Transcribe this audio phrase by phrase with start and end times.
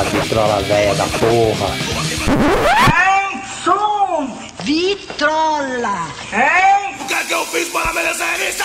[0.00, 1.68] Vitrola velha da porra.
[2.88, 4.26] Hein, som!
[4.64, 6.06] Vitrola!
[6.32, 6.96] Hein?
[6.98, 8.64] O que é que eu fiz para merecer isso?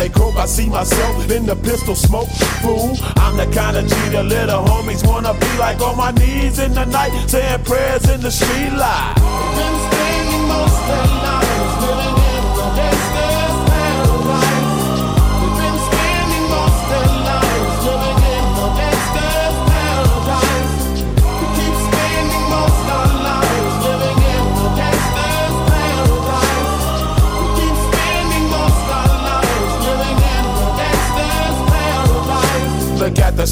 [0.00, 2.30] They croak, I see myself in the pistol smoke.
[2.62, 6.58] Fool, I'm the kind of G the little homies wanna be like on my knees
[6.58, 9.14] in the night, saying prayers in the street light.
[9.92, 12.29] Been most of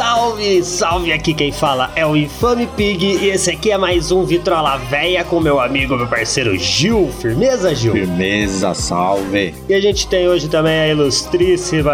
[0.00, 1.12] Salve, salve!
[1.12, 5.22] Aqui quem fala é o Infame Pig e esse aqui é mais um Vitrola Véia
[5.24, 7.10] com meu amigo, meu parceiro Gil.
[7.20, 7.92] Firmeza, Gil?
[7.92, 9.54] Firmeza, salve.
[9.68, 11.92] E a gente tem hoje também a ilustríssima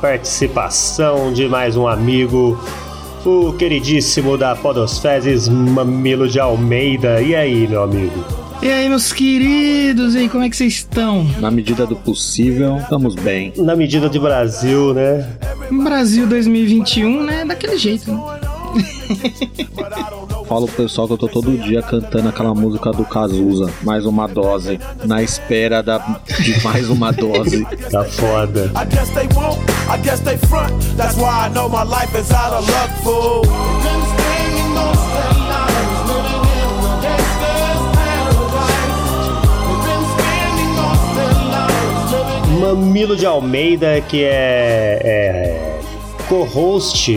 [0.00, 2.56] participação de mais um amigo,
[3.26, 7.20] o queridíssimo da Podosfezes, Mamilo de Almeida.
[7.20, 8.49] E aí, meu amigo?
[8.62, 11.24] E aí, meus queridos, e aí, como é que vocês estão?
[11.40, 13.54] Na medida do possível, estamos bem.
[13.56, 15.26] Na medida de Brasil, né?
[15.70, 17.44] Brasil 2021, né?
[17.46, 18.20] Daquele jeito, né?
[20.46, 24.26] Falo pro pessoal que eu tô todo dia cantando aquela música do Cazuza, mais uma
[24.26, 27.66] dose, na espera da, de mais uma dose.
[27.90, 28.70] Tá foda.
[28.76, 30.72] I guess they won't, I guess they front.
[30.96, 33.42] That's why I know my life is out of luck, fool.
[42.60, 45.80] Mamilo de Almeida, que é, é
[46.28, 47.16] co-host,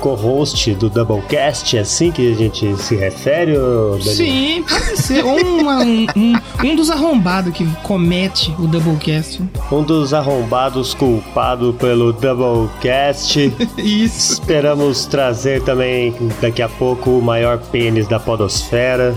[0.00, 4.02] co-host do Doublecast, é assim que a gente se refere, ô Danilo?
[4.14, 5.24] Sim, pode ser.
[5.24, 6.32] Uma- um, um,
[6.64, 9.42] um dos arrombados que comete o Doublecast.
[9.72, 13.52] Um dos arrombados culpado pelo Doublecast.
[13.76, 14.34] Isso.
[14.34, 19.14] Esperamos trazer também daqui a pouco o maior pênis da podosfera,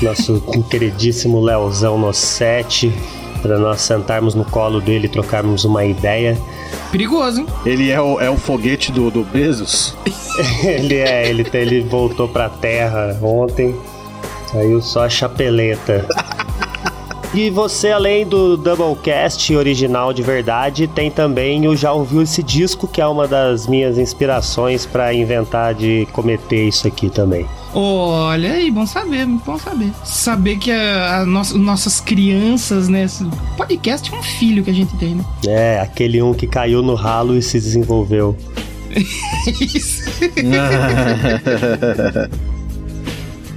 [0.00, 0.40] nosso
[0.70, 2.92] queridíssimo Leozão no set,
[3.42, 6.38] para nós sentarmos no colo dele e trocarmos uma ideia.
[6.90, 7.46] Perigoso, hein?
[7.66, 9.94] Ele é o, é o foguete do, do Bezos?
[10.64, 13.76] Ele é, ele, ele voltou pra terra ontem,
[14.50, 16.06] saiu só a chapeleta.
[17.34, 22.86] E você, além do Doublecast original de verdade, tem também o Já Ouviu Esse Disco,
[22.86, 27.46] que é uma das minhas inspirações pra inventar de cometer isso aqui também.
[27.72, 29.90] Olha aí, bom saber, muito bom saber.
[30.04, 33.06] Saber que a, a nossa- nossas crianças, né?
[33.56, 35.24] Podcast é um filho que a gente tem, né?
[35.46, 38.36] É, aquele um que caiu no ralo e se desenvolveu.
[39.58, 40.02] Isso.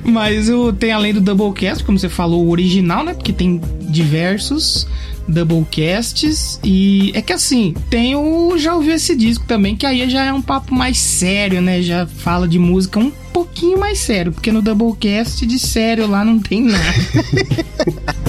[0.06, 3.14] Mas o, tem além do Doublecast, como você falou, o original, né?
[3.14, 4.88] Porque tem diversos
[5.28, 6.60] Doublecasts.
[6.64, 8.58] E é que assim, tem o.
[8.58, 11.82] Já ouviu esse disco também, que aí já é um papo mais sério, né?
[11.82, 16.40] Já fala de música um pouquinho mais sério, porque no Doublecast de sério lá não
[16.40, 16.86] tem nada.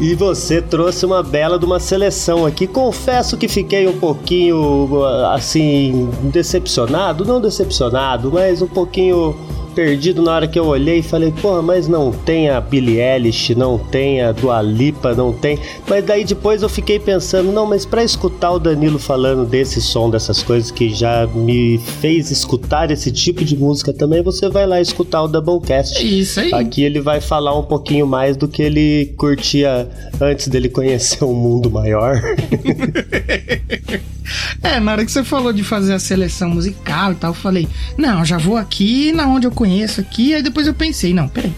[0.00, 2.66] E você trouxe uma bela de uma seleção aqui.
[2.66, 9.36] Confesso que fiquei um pouquinho assim decepcionado, não decepcionado, mas um pouquinho
[9.70, 13.54] perdido na hora que eu olhei e falei, porra, mas não tem a Billie Eilish,
[13.54, 15.58] não tem a Dua Lipa, não tem.
[15.88, 20.10] Mas daí depois eu fiquei pensando, não, mas para escutar o Danilo falando desse som,
[20.10, 24.80] dessas coisas que já me fez escutar esse tipo de música também, você vai lá
[24.80, 26.04] escutar o Doublecast.
[26.04, 26.52] Isso aí.
[26.52, 29.88] Aqui ele vai falar um pouquinho mais do que ele curtia
[30.20, 32.20] antes dele conhecer um mundo maior.
[34.62, 37.68] É, na hora que você falou de fazer a seleção musical e tal, eu falei,
[37.96, 40.34] não, já vou aqui na onde eu conheço aqui.
[40.34, 41.52] Aí depois eu pensei, não, peraí.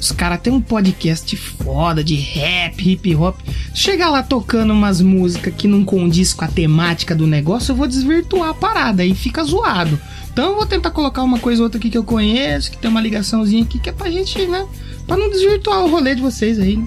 [0.00, 3.38] Os caras têm um podcast foda de rap, hip hop.
[3.74, 7.86] Chegar lá tocando umas músicas que não condiz com a temática do negócio, eu vou
[7.86, 9.98] desvirtuar a parada aí fica zoado.
[10.30, 12.90] Então eu vou tentar colocar uma coisa ou outra aqui que eu conheço, que tem
[12.90, 14.66] uma ligaçãozinha aqui, que é pra gente, né?
[15.06, 16.78] Pra não desvirtuar o rolê de vocês aí?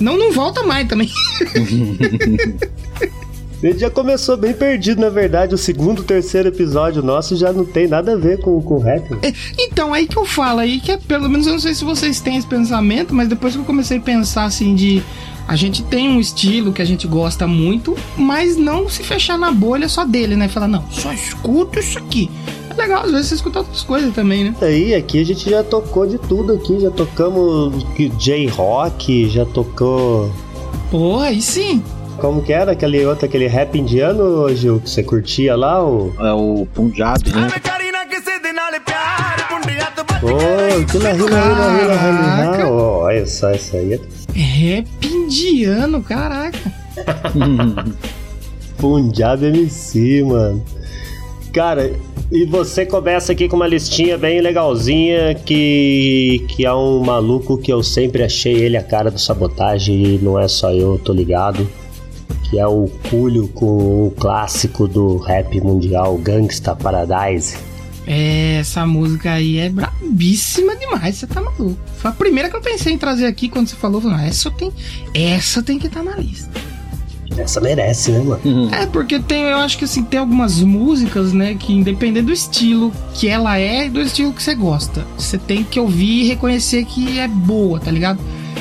[0.00, 1.10] Não, não volta mais também.
[3.62, 5.54] Ele já começou bem perdido, na verdade.
[5.54, 9.16] O segundo, terceiro episódio nosso já não tem nada a ver com, com rap.
[9.22, 11.84] É, então, aí que eu falo, aí que é, pelo menos eu não sei se
[11.84, 15.02] vocês têm esse pensamento, mas depois que eu comecei a pensar assim de.
[15.48, 19.52] A gente tem um estilo que a gente gosta muito, mas não se fechar na
[19.52, 20.48] bolha só dele, né?
[20.48, 22.28] Falar, não, só escuto isso aqui.
[22.68, 24.56] É legal, às vezes você escuta outras coisas também, né?
[24.60, 26.80] Aí, aqui a gente já tocou de tudo aqui.
[26.80, 27.86] Já tocamos
[28.18, 30.32] J-Rock, já tocou.
[30.90, 31.80] Porra, aí sim.
[32.18, 35.84] Como que era aquele outro, aquele rap indiano, Gil, que você curtia lá?
[35.84, 36.14] O...
[36.18, 37.48] É o Punjab, né?
[40.22, 42.68] Oh, que na rima, rima, rima, rima.
[42.68, 44.00] Oh, olha só, isso aí é
[44.32, 46.58] Rap indiano, caraca.
[48.78, 50.64] Punjab MC, mano.
[51.52, 51.92] Cara,
[52.30, 57.72] e você começa aqui com uma listinha bem legalzinha que, que é um maluco que
[57.72, 61.68] eu sempre achei ele a cara do sabotagem e não é só eu, tô ligado.
[62.48, 67.56] Que é o Culho com o clássico do rap mundial Gangsta Paradise.
[68.06, 71.76] É, essa música aí é brabíssima demais, você tá maluco.
[71.96, 74.72] Foi a primeira que eu pensei em trazer aqui quando você falou, não, essa tem,
[75.12, 76.48] essa tem que estar tá na lista.
[77.36, 78.40] Essa merece, né, mano?
[78.44, 78.70] Uhum.
[78.72, 82.92] É, porque tem, eu acho que assim, tem algumas músicas, né, que independente do estilo
[83.12, 86.84] que ela é e do estilo que você gosta, você tem que ouvir e reconhecer
[86.84, 88.20] que é boa, tá ligado?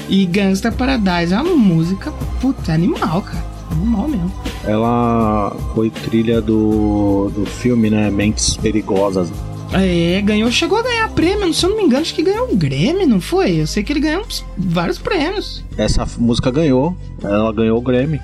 [0.10, 2.12] E Gangsta Paradise é uma música,
[2.42, 3.55] puta, é animal, cara.
[3.76, 4.32] Animal mesmo.
[4.64, 8.10] Ela foi trilha do, do filme, né?
[8.10, 9.30] Mentes Perigosas.
[9.74, 12.56] É, ganhou, chegou a ganhar prêmio, se eu não me engano, acho que ganhou um
[12.56, 13.60] Grammy, não foi?
[13.62, 14.26] Eu sei que ele ganhou
[14.58, 15.64] vários prêmios.
[15.78, 18.22] Essa música ganhou, ela ganhou o Grammy.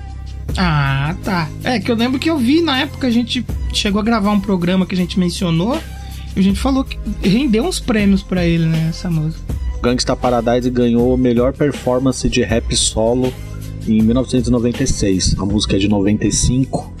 [0.56, 1.48] Ah, tá.
[1.62, 4.40] É que eu lembro que eu vi na época a gente chegou a gravar um
[4.40, 5.78] programa que a gente mencionou
[6.34, 9.42] e a gente falou que rendeu uns prêmios para ele, né, essa música.
[9.82, 13.32] Gangsta Paradise ganhou melhor performance de rap solo
[13.86, 15.36] em 1996.
[15.38, 16.92] A música é de 95.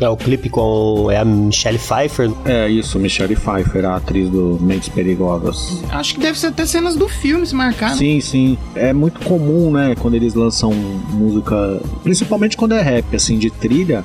[0.00, 2.30] É o clipe com é a Michelle Pfeiffer.
[2.44, 5.82] É isso, Michelle Pfeiffer, a atriz do Mentes Perigosas.
[5.90, 7.96] Acho que deve ser até cenas do filme se marcar.
[7.96, 8.56] Sim, sim.
[8.76, 14.04] É muito comum, né, quando eles lançam música, principalmente quando é rap, assim, de trilha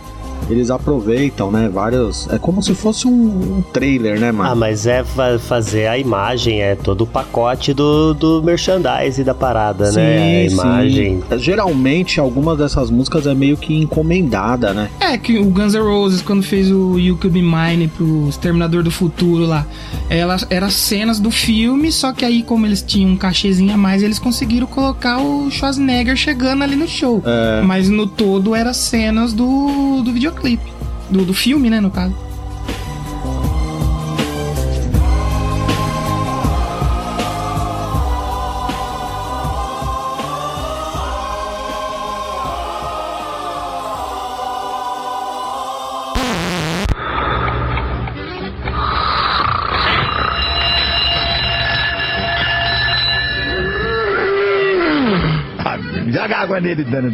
[0.49, 1.69] eles aproveitam, né?
[1.71, 2.27] Vários.
[2.29, 4.51] É como se fosse um, um trailer, né, mano?
[4.51, 9.33] Ah, mas é fa fazer a imagem, é todo o pacote do, do merchandise da
[9.33, 10.41] parada, sim, né?
[10.41, 11.23] A imagem.
[11.29, 11.37] Sim.
[11.39, 14.89] Geralmente, algumas dessas músicas é meio que encomendada, né?
[14.99, 18.83] É, que o Guns N' Roses, quando fez o You Could Be Mine pro Exterminador
[18.83, 19.65] do Futuro lá,
[20.09, 24.03] ela era cenas do filme, só que aí, como eles tinham um cachezinho a mais,
[24.03, 27.21] eles conseguiram colocar o Schwarzenegger chegando ali no show.
[27.25, 27.61] É.
[27.61, 30.73] Mas no todo era cenas do, do videoclipe videoclipe.
[31.09, 32.15] Do, do filme, né, no caso.
[56.11, 57.11] Joga água nele, dano.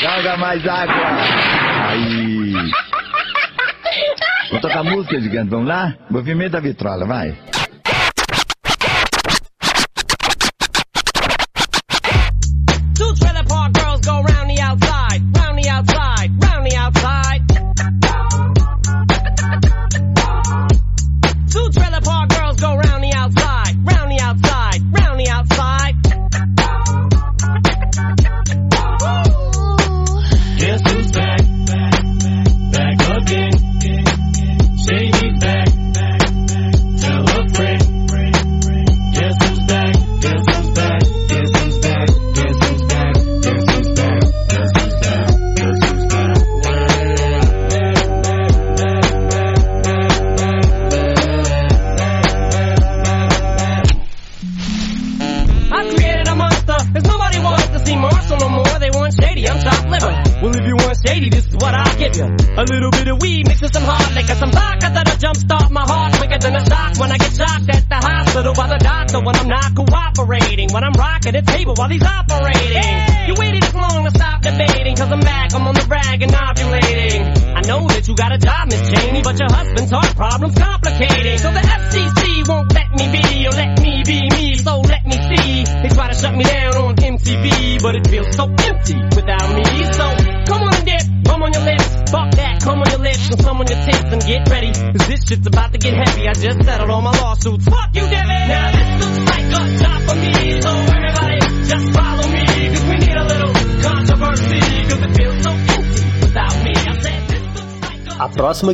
[0.00, 1.63] Joga mais água.
[1.88, 2.52] Aí.
[4.50, 5.50] Vou tocar música, gigante.
[5.50, 5.94] Vamos lá?
[6.10, 7.36] Movimento da vitrola, vai.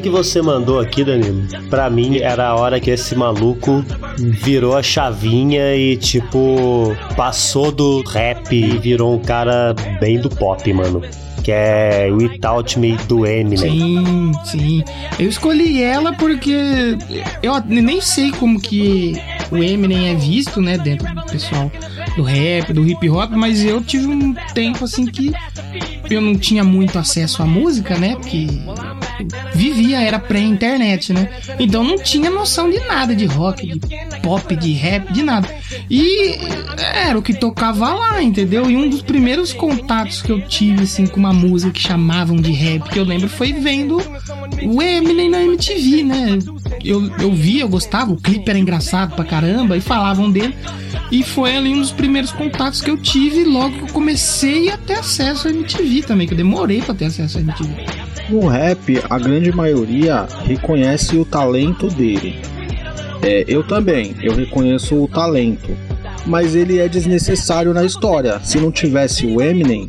[0.00, 3.85] Que você mandou aqui, Danilo, pra mim era a hora que esse maluco
[4.19, 10.73] virou a chavinha e, tipo, passou do rap e virou um cara bem do pop,
[10.73, 11.02] mano.
[11.42, 13.57] Que é Without Me do Eminem.
[13.57, 14.85] Sim, sim.
[15.19, 16.99] Eu escolhi ela porque
[17.42, 19.14] eu nem sei como que
[19.50, 21.73] o Eminem é visto, né, dentro do pessoal
[22.14, 25.33] do rap, do hip hop, mas eu tive um tempo assim que
[26.11, 28.47] eu não tinha muito acesso à música, né, porque
[29.54, 31.28] vivia, era pré-internet, né?
[31.58, 33.80] Então não tinha noção de nada de rock, de
[34.22, 35.48] pop, de rap, de nada.
[35.88, 36.38] E
[36.94, 38.70] era o que tocava lá, entendeu?
[38.70, 42.52] E um dos primeiros contatos que eu tive, assim, com uma música que chamavam de
[42.52, 44.00] rap, que eu lembro, foi vendo
[44.62, 46.38] o Eminem na MTV, né?
[46.84, 50.54] Eu, eu via, eu gostava, o clipe era engraçado pra caramba, e falavam dele.
[51.10, 54.76] E foi ali um dos primeiros contatos que eu tive logo que eu comecei a
[54.76, 58.00] ter acesso à MTV também, que eu demorei pra ter acesso à MTV.
[58.30, 62.38] No rap, a grande maioria reconhece o talento dele.
[63.22, 65.76] É, eu também, eu reconheço o talento.
[66.25, 68.38] Mas ele é desnecessário na história.
[68.40, 69.88] Se não tivesse o Eminem,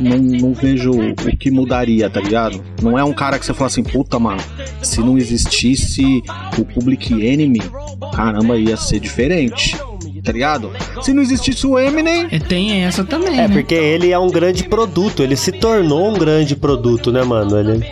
[0.00, 2.60] não, não vejo o que mudaria, tá ligado?
[2.82, 4.42] Não é um cara que você fala assim, puta, mano,
[4.82, 6.22] se não existisse
[6.58, 7.60] o Public Enemy,
[8.12, 9.76] caramba, ia ser diferente.
[10.22, 10.70] Tá ligado?
[11.02, 13.48] Se não existisse o Eminem, É, tem essa também, É, né?
[13.48, 17.58] porque ele é um grande produto, ele se tornou um grande produto, né, mano?
[17.58, 17.84] Ele...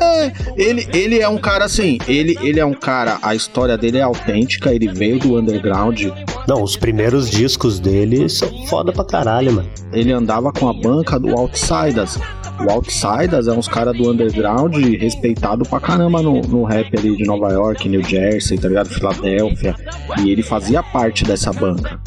[0.00, 3.98] É, ele, ele é um cara assim, ele, ele é um cara, a história dele
[3.98, 6.06] é autêntica, ele veio do underground,
[6.46, 9.68] Não, os primeiros discos dele são foda pra caralho, mano.
[9.92, 12.18] ele andava com a banca do Outsiders.
[12.60, 17.24] O Outsiders é uns caras do underground respeitado pra caramba no, no rap ali de
[17.24, 18.88] Nova York, New Jersey, tá ligado?
[18.88, 19.74] Filadélfia.
[20.20, 22.00] E ele fazia parte dessa banca,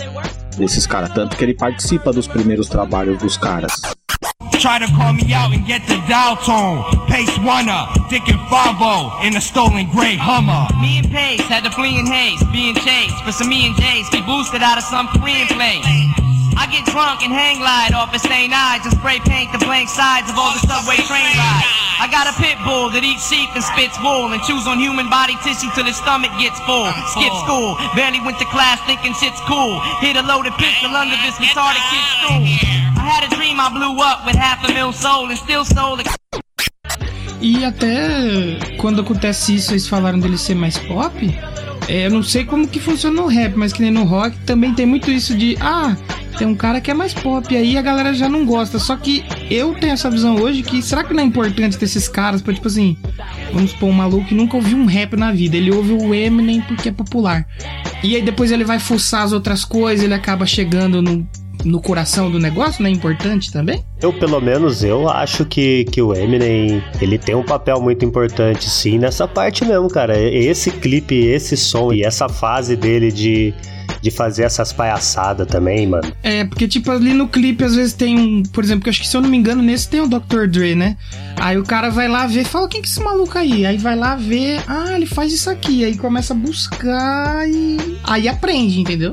[0.57, 1.09] desses caras.
[1.13, 3.81] Tanto que ele participa dos primeiros trabalhos dos caras.
[4.59, 6.83] Try to call me out and get the dial tone.
[7.07, 10.67] Pace one up, Dick and Favo in a stolen gray Hummer.
[10.79, 13.75] Me and Pace had to flee in haste, being chased for some me and
[14.11, 15.49] be boosted out of some place.
[16.57, 18.51] I get drunk and hang light off at St.
[18.51, 21.67] Eyes and spray paint the blank sides of all the subway train rides.
[22.01, 25.05] I got a pit bull that eats sheep and spits wool and chews on human
[25.05, 26.89] body tissue till his stomach gets full.
[27.13, 29.77] Skip school, barely went to class thinking shit's cool.
[30.01, 32.41] Hit a loaded pistol under this retarded kid's stool.
[32.97, 36.01] I had a dream I blew up with half a mil soul and still sold
[36.01, 36.09] the
[37.41, 41.15] E até quando acontece isso, eles falaram dele ser mais pop.
[41.91, 44.73] É, eu não sei como que funciona no rap, mas que nem no rock também
[44.73, 45.93] tem muito isso de ah,
[46.37, 48.79] tem um cara que é mais pop, aí a galera já não gosta.
[48.79, 52.07] Só que eu tenho essa visão hoje que será que não é importante ter esses
[52.07, 52.95] caras pra, tipo assim,
[53.51, 56.61] vamos supor, um maluco que nunca ouviu um rap na vida, ele ouve o Eminem
[56.61, 57.45] porque é popular.
[58.01, 61.27] E aí depois ele vai fuçar as outras coisas, ele acaba chegando no,
[61.63, 63.83] no coração do negócio, não é importante também?
[64.01, 68.69] Eu, pelo menos, eu acho que, que o Eminem, ele tem um papel muito importante,
[68.69, 70.17] sim, nessa parte mesmo, cara.
[70.19, 73.53] Esse clipe, esse som e essa fase dele de,
[74.01, 76.11] de fazer essas palhaçadas também, mano.
[76.23, 78.43] É, porque, tipo, ali no clipe, às vezes tem um.
[78.43, 80.47] Por exemplo, que eu acho que se eu não me engano, nesse tem o Dr.
[80.49, 80.97] Dre, né?
[81.37, 83.65] Aí o cara vai lá ver, fala, quem que é esse maluco aí?
[83.65, 85.85] Aí vai lá ver, ah, ele faz isso aqui.
[85.85, 87.97] Aí começa a buscar e.
[88.03, 89.11] Aí aprende, entendeu?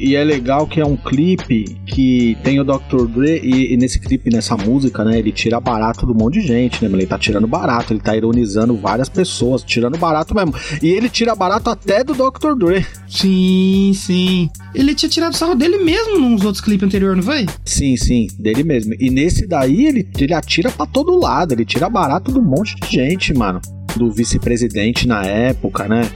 [0.00, 3.06] E é legal que é um clipe que tem o Dr.
[3.06, 6.82] Dre e, e nesse clipe, nessa música, né, ele tira barato do monte de gente,
[6.82, 6.90] né?
[6.90, 10.54] Ele tá tirando barato, ele tá ironizando várias pessoas, tirando barato mesmo.
[10.82, 12.54] E ele tira barato até do Dr.
[12.58, 12.86] Dre.
[13.06, 14.48] Sim, sim.
[14.74, 17.46] Ele tinha tirado sarro dele mesmo nos outros clipes anteriores, não foi?
[17.66, 18.94] Sim, sim, dele mesmo.
[18.98, 22.90] E nesse daí ele, ele atira pra todo lado, ele tira barato do monte de
[22.90, 23.60] gente, mano.
[23.96, 26.08] Do vice-presidente na época, né?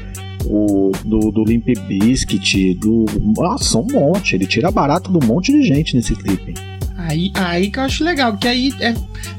[0.46, 3.06] O, do, do Limp Bizkit, do.
[3.36, 4.34] Nossa, um monte.
[4.34, 6.54] Ele tira barato do monte de gente nesse clipe.
[6.96, 8.94] Aí, aí que eu acho legal, que aí é,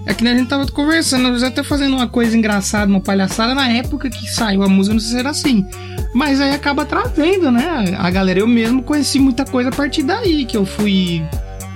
[0.05, 3.67] é que a gente tava conversando, nós até fazendo uma coisa engraçada, uma palhaçada na
[3.67, 5.65] época que saiu a música, não sei se era assim.
[6.13, 7.95] Mas aí acaba trazendo, né?
[7.97, 11.23] A galera, eu mesmo conheci muita coisa a partir daí, que eu fui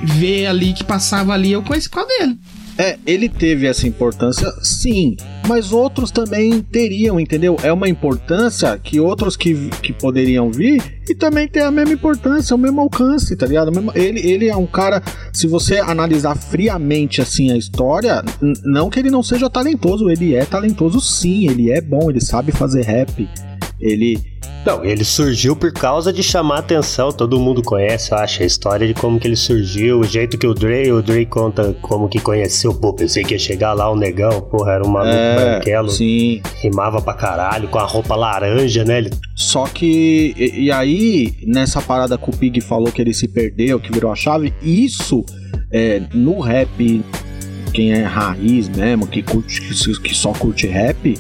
[0.04, 2.38] ver ali, que passava ali, eu conheci qual dele.
[2.80, 7.58] É, ele teve essa importância, sim, mas outros também teriam, entendeu?
[7.62, 12.56] É uma importância que outros que, que poderiam vir e também tem a mesma importância,
[12.56, 13.70] o mesmo alcance, tá ligado?
[13.94, 18.24] Ele, ele é um cara, se você analisar friamente assim a história,
[18.64, 22.54] não que ele não seja talentoso, ele é talentoso sim, ele é bom, ele sabe
[22.54, 23.28] fazer rap,
[23.80, 24.20] ele
[24.66, 27.12] Não, ele surgiu por causa de chamar atenção.
[27.12, 30.46] Todo mundo conhece, eu acho, a história de como que ele surgiu, o jeito que
[30.46, 32.74] o Dre, o Dre conta como que conheceu.
[32.74, 36.42] Pô, pensei que ia chegar lá um negão, porra, era um maluco é, branquelo, sim.
[36.62, 38.98] rimava pra caralho, com a roupa laranja, né?
[39.00, 43.28] Ele Só que, e, e aí, nessa parada que o Pig falou que ele se
[43.28, 45.24] perdeu, que virou a chave, isso
[45.72, 47.04] é, no rap,
[47.74, 51.18] quem é raiz mesmo, que, curte, que só curte rap,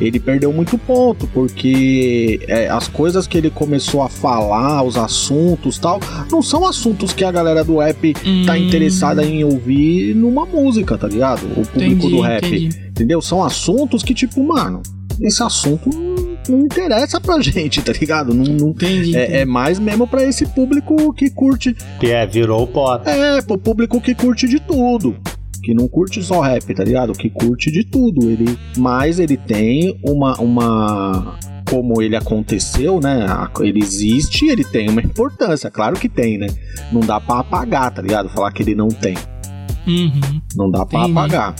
[0.00, 5.78] ele perdeu muito ponto, porque é, as coisas que ele começou a falar, os assuntos
[5.78, 6.00] tal,
[6.30, 8.14] não são assuntos que a galera do rap
[8.46, 8.56] tá Hum.
[8.56, 11.44] interessada em ouvir numa música, tá ligado?
[11.46, 11.76] O público
[12.06, 12.46] Entendi, do rap.
[12.46, 12.68] entendi.
[12.90, 13.20] Entendeu?
[13.22, 14.82] São assuntos que, tipo, mano,
[15.20, 15.88] esse assunto
[16.48, 18.32] não, interessa pra gente, tá ligado?
[18.34, 19.16] Não, não- Entendi.
[19.16, 21.76] é, é mais mesmo pra esse público que curte.
[22.02, 23.08] é, virou o pop.
[23.08, 25.16] É, pro público que curte de tudo.
[25.68, 27.12] Que não curte só rap, tá ligado?
[27.12, 28.30] Que curte de tudo.
[28.30, 30.32] Ele, mas ele tem uma.
[30.40, 31.36] uma
[31.68, 33.26] como ele aconteceu, né?
[33.60, 35.70] Ele existe, ele tem uma importância.
[35.70, 36.46] Claro que tem, né?
[36.90, 38.30] Não dá pra apagar, tá ligado?
[38.30, 39.14] Falar que ele não tem.
[39.86, 40.40] Uhum.
[40.56, 41.18] Não dá pra Entendi.
[41.18, 41.54] apagar.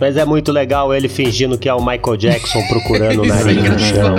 [0.00, 3.68] Mas é muito legal ele fingindo que é o Michael Jackson procurando o é nariz
[3.68, 4.14] no chão.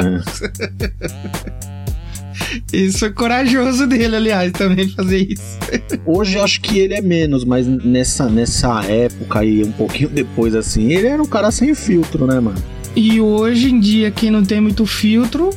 [2.71, 5.57] Isso é corajoso dele, aliás, também fazer isso.
[6.05, 10.55] Hoje eu acho que ele é menos, mas nessa, nessa época aí, um pouquinho depois
[10.55, 12.61] assim, ele era um cara sem filtro, né, mano?
[12.95, 15.51] E hoje em dia, quem não tem muito filtro,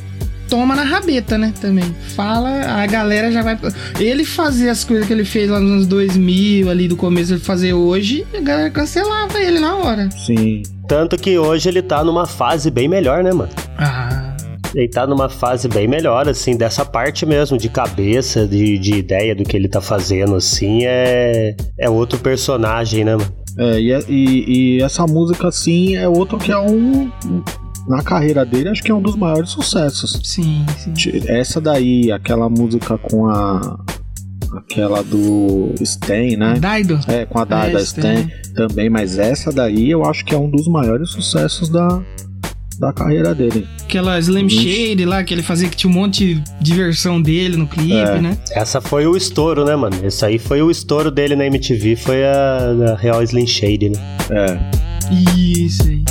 [0.49, 1.53] toma na rabeta, né?
[1.59, 1.83] Também.
[2.15, 3.57] Fala, a galera já vai.
[3.99, 7.41] Ele fazer as coisas que ele fez lá nos anos 2000, ali do começo, ele
[7.41, 10.09] fazer hoje, a galera cancelava ele na hora.
[10.11, 10.63] Sim.
[10.87, 13.49] Tanto que hoje ele tá numa fase bem melhor, né, mano?
[13.77, 13.94] Ah.
[14.75, 19.33] Ele tá numa fase bem melhor, assim, dessa parte mesmo, de cabeça, de, de ideia
[19.33, 23.33] do que ele tá fazendo, assim, é, é outro personagem, né, mano?
[23.57, 27.09] É, e, e- e essa música, assim, é outro que é um.
[27.87, 30.19] Na carreira dele, acho que é um dos maiores sucessos.
[30.23, 30.93] Sim, sim.
[31.27, 33.79] Essa daí, aquela música com a.
[34.57, 36.55] Aquela do Stan, né?
[36.59, 36.99] Daido?
[37.07, 37.73] É, com a da, É.
[37.81, 42.01] Stan também, mas essa daí eu acho que é um dos maiores sucessos da,
[42.79, 43.67] da carreira dele.
[43.83, 47.67] Aquela Slim Shade lá, que ele fazia que tinha um monte de versão dele no
[47.67, 48.21] clipe, É.
[48.21, 48.37] né?
[48.51, 49.95] Essa foi o estouro, né, mano?
[50.03, 53.97] Esse aí foi o estouro dele na MTV, foi a, a Real Slim Shade, né?
[54.31, 54.85] É.
[55.37, 56.03] Isso aí.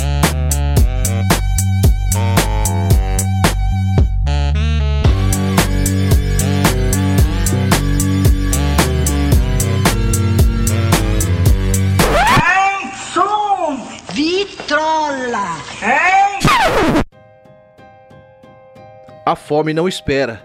[19.25, 20.39] A fome não espera.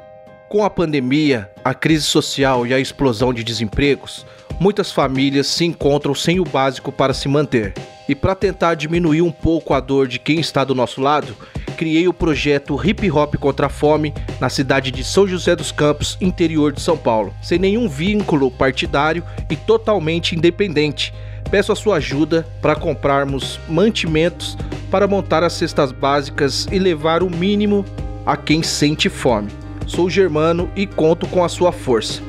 [0.49, 4.25] Com a pandemia, a crise social e a explosão de desempregos,
[4.59, 7.75] muitas famílias se encontram sem o básico para se manter.
[8.09, 11.37] E para tentar diminuir um pouco a dor de quem está do nosso lado,
[11.77, 16.17] criei o projeto Hip Hop contra a Fome na cidade de São José dos Campos,
[16.19, 21.13] interior de São Paulo, sem nenhum vínculo partidário e totalmente independente.
[21.51, 24.57] Peço a sua ajuda para comprarmos mantimentos
[24.91, 27.85] para montar as cestas básicas e levar o mínimo
[28.31, 29.51] a quem sente fome.
[29.89, 32.23] Sou germano e conto com a sua força.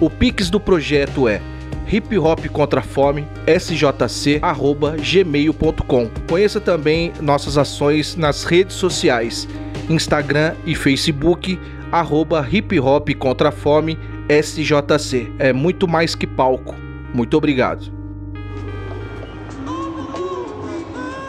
[0.00, 1.42] O Pix do projeto é
[1.86, 4.40] hip hop contra a fome sjc@gmail.com.
[6.26, 9.46] Conheça também nossas ações nas redes sociais,
[9.90, 11.60] Instagram e Facebook
[11.90, 13.98] arroba hip hop contra a fome
[14.30, 15.30] sjc.
[15.38, 16.74] É muito mais que palco.
[17.12, 17.91] Muito obrigado.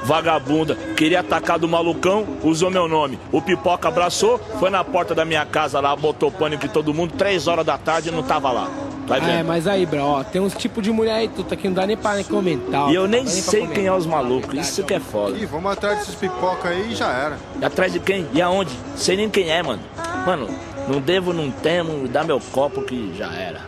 [0.04, 3.18] Vagabunda, queria atacar do malucão, usou meu nome.
[3.32, 7.14] O pipoca abraçou, foi na porta da minha casa lá, botou pânico em todo mundo,
[7.18, 8.68] três horas da tarde e não tava lá.
[9.08, 11.56] Vai Ah, é, mas aí, bro, ó, tem uns tipos de mulher aí, tu tá
[11.56, 12.84] aqui, não dá nem pra nem comentar.
[12.86, 13.76] ó, E eu nem sei comentar.
[13.76, 15.38] quem é os malucos, isso que é foda.
[15.38, 17.38] Ih, vamos atrás desses pipoca aí e já era.
[17.62, 18.28] E atrás de quem?
[18.34, 18.72] E aonde?
[18.96, 19.82] Sei nem quem é, mano.
[20.26, 20.50] Mano,
[20.88, 23.62] não devo, não temo, dá meu copo que já era.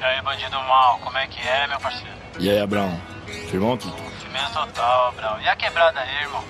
[0.00, 2.08] E aí, bandido mal, como é que é, meu parceiro?
[2.38, 2.98] E aí, Abraão?
[3.50, 4.07] Firmão, tudo?
[4.28, 5.40] Firmeza total, Brau.
[5.40, 6.44] E a quebrada aí, irmão?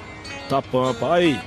[0.48, 1.14] Tá pampa.
[1.14, 1.40] Aí,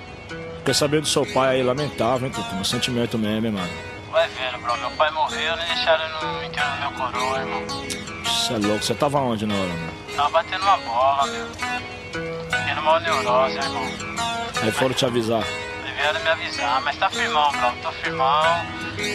[0.65, 2.55] quer saber do seu pai aí, lamentável, hein, Tuto?
[2.55, 3.69] Meu sentimento mesmo, hein, mano.
[4.11, 4.77] Vai vendo, bro.
[4.77, 7.61] Meu pai morreu, nem deixaram no enterro do meu coroa, irmão.
[8.23, 9.93] Você é louco, você tava onde na hora, mano?
[10.15, 11.47] Tava batendo uma bola, meu.
[12.65, 13.83] Tendo uma neurose, irmão.
[14.61, 15.43] Aí foram te avisar.
[15.95, 17.71] Vieram me avisar, mas tá firmão, bro.
[17.81, 18.65] Tô firmão.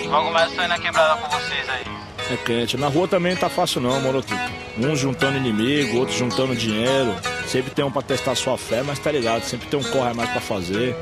[0.07, 2.06] Logo mais eu tô indo na quebrada com vocês aí.
[2.31, 2.77] É quente.
[2.77, 4.41] Na rua também não tá fácil não, moro tudo.
[4.79, 7.15] Uns juntando inimigo, outros juntando dinheiro.
[7.47, 10.15] Sempre tem um pra testar sua fé, mas tá ligado, sempre tem um corre a
[10.15, 10.97] mais pra fazer.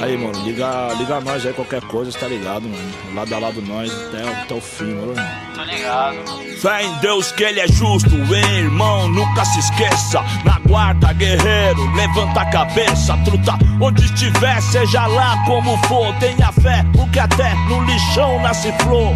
[0.00, 3.14] Aí, mano, liga, liga nós aí, qualquer coisa, tá ligado, mano?
[3.14, 5.14] Lado a lado nós até, até o fim, mano.
[5.54, 6.16] Tô ligado.
[6.60, 10.22] Fé em Deus que ele é justo, hein, irmão, nunca se esqueça.
[10.44, 13.58] Na guarda, guerreiro, levanta a cabeça, truta.
[13.80, 19.14] Onde estiver, seja lá como for, tenha fé, porque até no lixão nasce flor.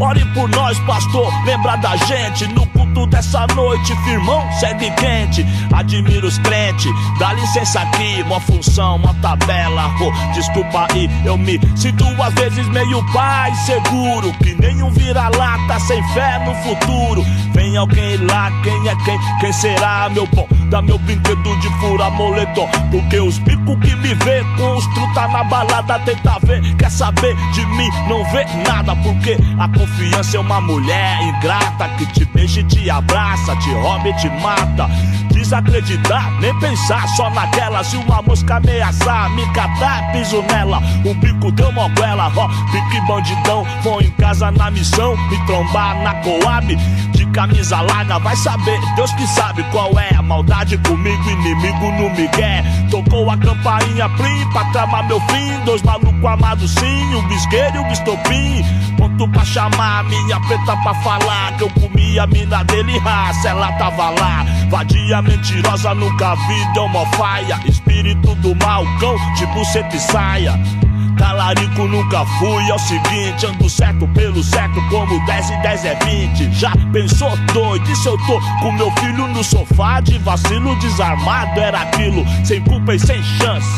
[0.00, 5.46] Ore por nós, pastor, lembra da gente no culto dessa noite, firmão, segue quente.
[5.72, 9.90] Admiro os crentes, dá licença aqui, uma função, uma tabela.
[10.00, 16.02] Oh, desculpa aí, eu me sinto às vezes meio pai seguro, que nenhum vira-lata sem
[16.12, 17.24] fé no futuro.
[17.52, 19.18] Vem alguém lá, quem é quem?
[19.40, 20.46] Quem será, meu bom?
[20.70, 25.28] Dá meu brinquedo de fura moletom, porque os bicos que me vê com os truta
[25.28, 30.40] na balada tenta ver, quer saber de mim, não vê nada, porque a confiança é
[30.40, 34.88] uma mulher ingrata que te beija e te abraça, te rouba e te mata.
[35.30, 37.84] Desacreditar, nem pensar só naquela.
[37.84, 40.80] Se uma mosca ameaçar, me catar, piso nela.
[41.04, 43.66] O bico deu moguela, ó, pique bandidão.
[43.82, 46.78] Foi em casa na missão, me trombar na Coab.
[47.24, 52.10] De camisa larga, vai saber, Deus que sabe qual é a maldade comigo, inimigo no
[52.10, 52.62] Miguel.
[52.90, 55.58] Tocou a campainha plim pra tramar meu fim.
[55.64, 58.64] Dois malucos amados sim, o bisqueiro e o bistopim.
[58.98, 63.48] Ponto pra chamar a minha preta pra falar que eu comi a mina dele, raça,
[63.48, 64.44] ela tava lá.
[64.68, 67.58] Vadia mentirosa, nunca vi, deu mó faia.
[67.64, 69.16] Espírito do mal, cão,
[69.54, 70.83] buceta e saia.
[71.16, 75.94] Talarico nunca fui, é o seguinte, ando certo pelo certo, como 10 e 10 é
[75.96, 76.52] 20.
[76.52, 77.90] Já pensou doido?
[77.90, 81.60] E se eu tô com meu filho no sofá de vacilo desarmado?
[81.60, 83.68] Era aquilo, sem culpa e sem chance.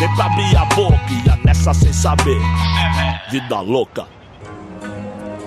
[0.00, 2.40] Nem pra abrir a boca, ia nessa sem saber.
[3.30, 4.06] Vida louca.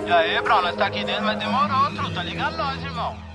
[0.06, 2.14] E aí, bro, nós tá aqui dentro, mas demorou, truta.
[2.14, 3.29] Tá ligado nós, irmão.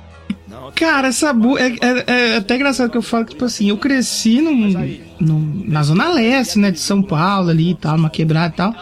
[0.76, 3.78] Cara, essa bu é, é, é até engraçado que eu falo que, tipo assim, eu
[3.78, 8.54] cresci num, num- na Zona Leste, né, de São Paulo ali e tal, numa quebrada
[8.54, 8.76] e tal.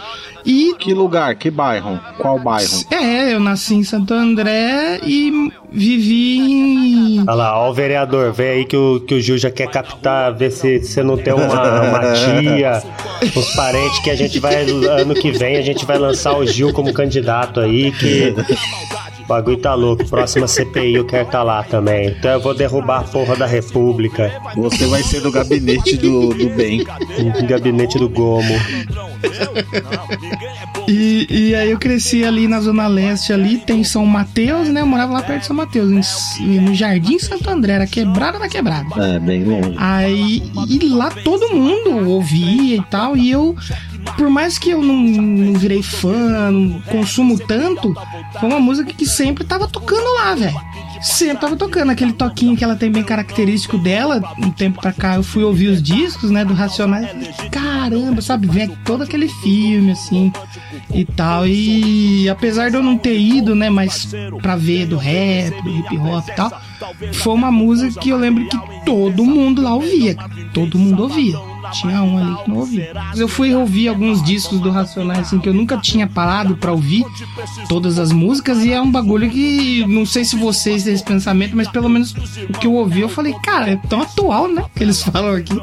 [0.45, 0.75] E.
[0.79, 1.35] Que lugar?
[1.35, 1.99] Que bairro?
[2.17, 2.83] Qual bairro?
[2.91, 5.31] É, eu nasci em Santo André e
[5.71, 7.19] vivi em.
[7.21, 10.33] Olha lá, ó o vereador, vem aí que o, que o Gil já quer captar,
[10.33, 12.83] ver se você não tem uma, uma tia,
[13.35, 16.73] os parentes que a gente vai, ano que vem, a gente vai lançar o Gil
[16.73, 18.33] como candidato aí, que
[19.23, 20.05] o bagulho tá louco.
[20.07, 22.09] Próxima CPI eu quero tá lá também.
[22.09, 24.31] Então eu vou derrubar a porra da República.
[24.55, 26.83] Você vai ser do gabinete do, do bem.
[27.47, 28.53] Gabinete do Gomo.
[30.87, 34.81] E, e aí eu cresci ali na Zona Leste, ali tem São Mateus, né?
[34.81, 35.89] Eu morava lá perto de São Mateus,
[36.41, 38.87] em- no Jardim Santo André, era quebrada da quebrada.
[39.01, 39.75] É, bem longe.
[39.77, 43.55] Aí e lá todo mundo ouvia e tal, e eu,
[44.17, 47.93] por mais que eu não, não virei fã, não consumo tanto,
[48.39, 50.55] foi uma música que sempre tava tocando lá, velho.
[51.01, 54.21] Sempre tava tocando aquele toquinho que ela tem bem característico dela.
[54.39, 57.09] Um tempo pra cá eu fui ouvir os discos, né, do Racionais.
[57.51, 58.47] Caramba, sabe?
[58.47, 60.31] Vem todo aquele filme, assim,
[60.93, 61.45] e tal.
[61.45, 64.07] E apesar de eu não ter ido, né, mas
[64.41, 66.61] pra ver do rap, do hip hop e tal,
[67.11, 70.15] foi uma música que eu lembro que todo mundo lá ouvia.
[70.53, 71.52] Todo mundo ouvia.
[71.73, 72.91] Tinha um ali que não ouvia.
[72.93, 76.71] Mas Eu fui ouvir alguns discos do Racionais, assim, que eu nunca tinha parado pra
[76.71, 77.03] ouvir
[77.67, 81.55] todas as músicas, e é um bagulho que não sei se vocês têm esse pensamento,
[81.55, 82.13] mas pelo menos
[82.49, 84.63] o que eu ouvi, eu falei, cara, é tão atual, né?
[84.75, 85.53] Que eles falam aqui.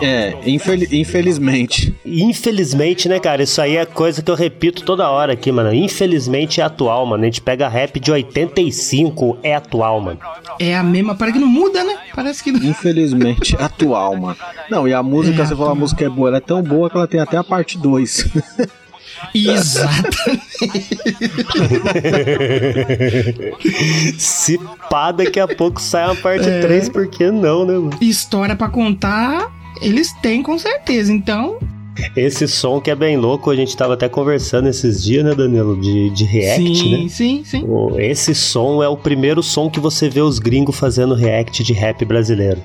[0.00, 1.94] É, infel- infelizmente.
[2.04, 3.42] Infelizmente, né, cara?
[3.42, 5.72] Isso aí é coisa que eu repito toda hora aqui, mano.
[5.74, 7.22] Infelizmente é atual, mano.
[7.22, 10.18] A gente pega rap de 85, é atual, mano.
[10.58, 11.96] É a mesma, parece que não muda, né?
[12.14, 12.62] Parece que não.
[12.62, 14.36] Infelizmente, atual, mano.
[14.70, 16.90] Não, e a música, É, você falou a música é boa, ela é tão boa
[16.90, 18.26] que ela tem até a parte 2.
[19.34, 20.18] Exato.
[24.18, 24.58] Se
[24.90, 26.60] pá, daqui a pouco sai uma parte É.
[26.60, 27.90] 3, por que não, né, mano?
[28.00, 31.12] História pra contar, eles têm com certeza.
[31.12, 31.58] Então,
[32.16, 35.78] Esse som que é bem louco, a gente tava até conversando esses dias, né, Danilo?
[35.80, 37.08] De, de react, sim, né?
[37.08, 37.64] sim, sim.
[37.66, 41.72] O- Esse som é o primeiro som que você vê os gringos fazendo react de
[41.72, 42.60] rap brasileiro.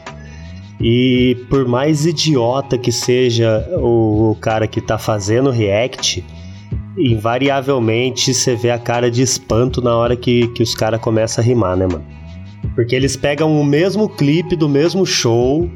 [0.79, 6.23] E por mais idiota que seja o, o cara que tá fazendo react,
[6.97, 11.47] invariavelmente você vê a cara de espanto na hora que, que os caras começam a
[11.47, 12.05] rimar, né, mano?
[12.75, 15.69] Porque eles pegam o mesmo clipe do mesmo show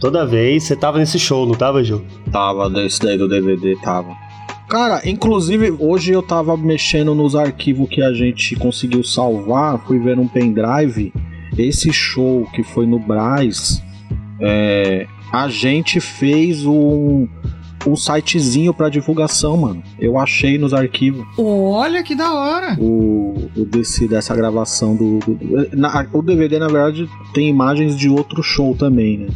[0.00, 0.64] toda vez.
[0.64, 2.02] Você tava nesse show, não tava, Gil?
[2.30, 4.16] Tava, desse daí do DVD, tava.
[4.68, 10.18] Cara, inclusive, hoje eu tava mexendo nos arquivos que a gente conseguiu salvar, fui ver
[10.18, 11.12] um pendrive.
[11.56, 13.82] Esse show que foi no Braz,
[14.40, 17.26] é, a gente fez um,
[17.86, 19.82] um sitezinho pra divulgação, mano.
[19.98, 21.26] Eu achei nos arquivos.
[21.38, 22.76] Olha que da hora.
[22.80, 25.18] O, o desse, dessa gravação do.
[25.20, 29.28] do- do- na- o DVD, na verdade, tem imagens de outro show também, né?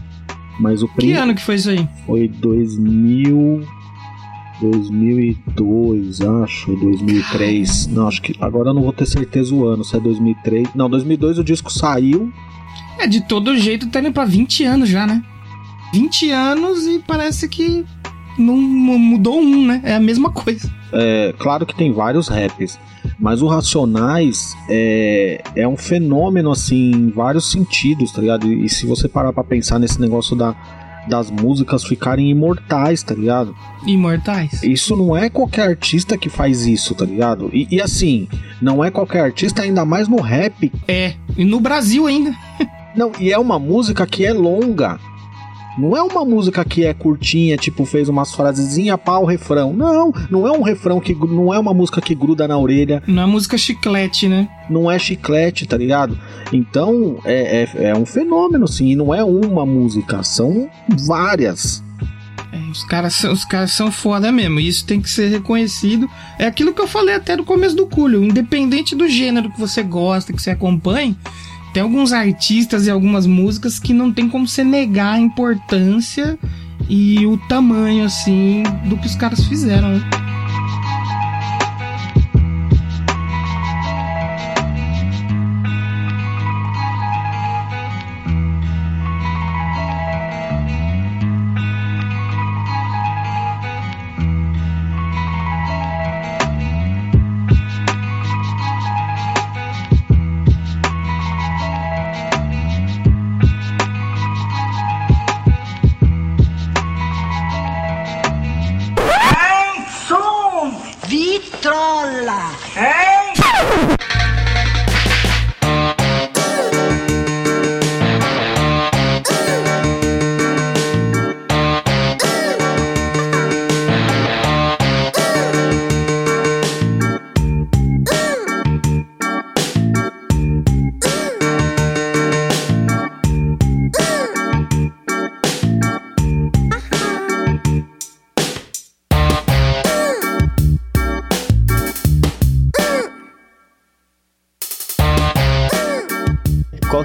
[0.61, 1.89] Mas o Que ano que foi isso aí?
[2.07, 3.63] foi 2000.
[4.61, 7.87] 2002, acho, 2003.
[7.89, 10.69] Não, acho que agora eu não vou ter certeza o ano, se é 2003.
[10.75, 12.33] Não, 2002 o disco saiu.
[12.99, 15.23] É, de todo jeito tá indo pra 20 anos já, né?
[15.93, 17.85] 20 anos e parece que
[18.39, 19.81] não mu- mudou um, né?
[19.85, 20.71] É a mesma coisa.
[20.93, 22.79] É, claro que tem vários raps,
[23.19, 28.47] mas o Racionais é, é um fenômeno, assim, em vários sentidos, tá ligado?
[28.51, 30.55] E, e se você parar pra pensar nesse negócio da,
[31.09, 33.55] das músicas ficarem imortais, tá ligado?
[33.87, 34.63] Imortais.
[34.63, 37.51] Isso não é qualquer artista que faz isso, tá ligado?
[37.53, 38.29] E, e assim,
[38.61, 40.71] não é qualquer artista, ainda mais no rap.
[40.89, 42.35] É, e no Brasil ainda.
[42.95, 44.99] Não, e é uma música que é longa.
[45.79, 49.73] Não é uma música que é curtinha, tipo, fez umas frasezinhas, pau, refrão.
[49.73, 51.15] Não, não é um refrão que.
[51.15, 53.03] Não é uma música que gruda na orelha.
[53.07, 54.49] Não é música chiclete, né?
[54.69, 56.19] Não é chiclete, tá ligado?
[56.53, 58.91] Então, é, é, é um fenômeno, sim.
[58.91, 60.69] E não é uma música, são
[61.07, 61.83] várias.
[62.53, 64.61] É, os caras são, os caras são foda mesmo.
[64.61, 66.09] e Isso tem que ser reconhecido.
[66.39, 68.23] É aquilo que eu falei até no começo do Culho.
[68.23, 71.17] Independente do gênero que você gosta, que você acompanhe,
[71.73, 76.39] tem alguns artistas e algumas músicas que não tem como você negar a importância
[76.89, 80.32] e o tamanho, assim, do que os caras fizeram, né?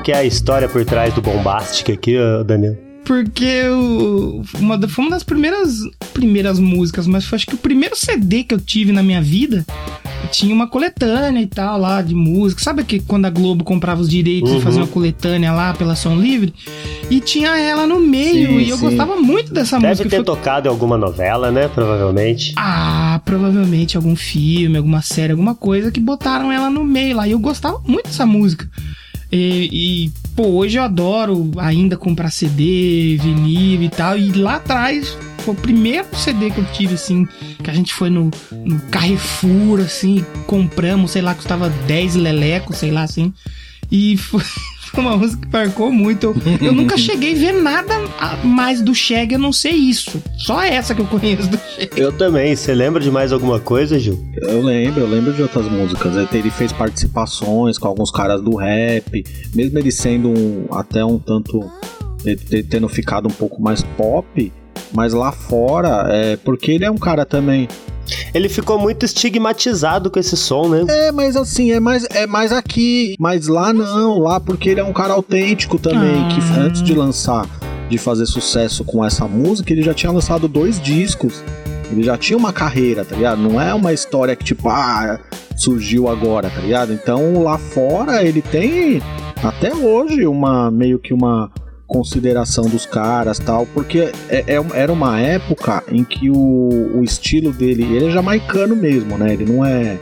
[0.07, 2.15] Que é a história por trás do Bombastic aqui,
[2.45, 2.77] Daniel?
[3.03, 5.79] Porque o, uma, foi uma das primeiras,
[6.13, 9.65] primeiras músicas, mas foi acho que o primeiro CD que eu tive na minha vida
[10.31, 12.61] tinha uma coletânea e tal lá de música.
[12.63, 14.57] Sabe que quando a Globo comprava os direitos Uhum.
[14.59, 16.53] e fazia uma coletânea lá pela Som Livre?
[17.09, 18.83] E tinha ela no meio, Sim, e eu sim.
[18.85, 20.09] gostava muito dessa Deve música.
[20.09, 21.67] ter Foi- tocado em alguma novela, né?
[21.67, 22.53] Provavelmente.
[22.55, 27.27] Ah, provavelmente algum filme, alguma série, alguma coisa que botaram ela no meio lá.
[27.27, 28.69] E eu gostava muito dessa música.
[29.31, 29.69] E,
[30.05, 34.17] e, pô, hoje eu adoro ainda comprar CD, vinil e tal.
[34.17, 37.27] E lá atrás foi o primeiro CD que eu tive, assim,
[37.63, 42.91] que a gente foi no, no Carrefour, assim, compramos, sei lá, custava 10 lelecos, sei
[42.91, 43.33] lá, assim.
[43.91, 44.43] E foi,
[45.01, 46.25] foi uma música que marcou muito.
[46.61, 47.93] Eu, eu nunca cheguei a ver nada
[48.43, 50.21] mais do Shag, a não ser isso.
[50.37, 51.89] Só essa que eu conheço do Shag.
[51.95, 52.55] Eu também.
[52.55, 54.19] Você lembra de mais alguma coisa, Gil?
[54.35, 56.15] Eu lembro, eu lembro de outras músicas.
[56.15, 61.17] Ele- Ele fez participações com alguns caras do rap, mesmo ele sendo um, até um
[61.19, 61.69] tanto.
[62.69, 64.51] tendo ficado um pouco mais pop,
[64.93, 67.67] mas lá fora, é porque ele é um cara também.
[68.33, 70.85] Ele ficou muito estigmatizado com esse som, né?
[70.87, 73.15] É, mas assim, é mais, é mais aqui.
[73.19, 76.27] Mas lá não, lá porque ele é um cara autêntico também, Ah.
[76.29, 77.45] que antes de lançar,
[77.89, 81.43] de fazer sucesso com essa música, ele já tinha lançado dois discos.
[81.91, 83.39] Ele já tinha uma carreira, tá ligado?
[83.41, 85.19] Não é uma história que, tipo, ah,
[85.55, 86.93] surgiu agora, tá ligado?
[86.93, 89.01] Então lá fora ele tem
[89.43, 91.49] até hoje uma meio que uma
[91.87, 97.51] consideração dos caras tal, porque é- é- era uma época em que o, o estilo
[97.51, 99.33] dele, ele é jamaicano mesmo, né?
[99.33, 99.97] Ele não é,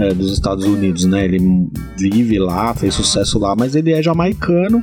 [0.00, 1.24] é, dos Estados Unidos, né?
[1.24, 4.82] Ele vive lá, fez sucesso lá, mas ele é jamaicano.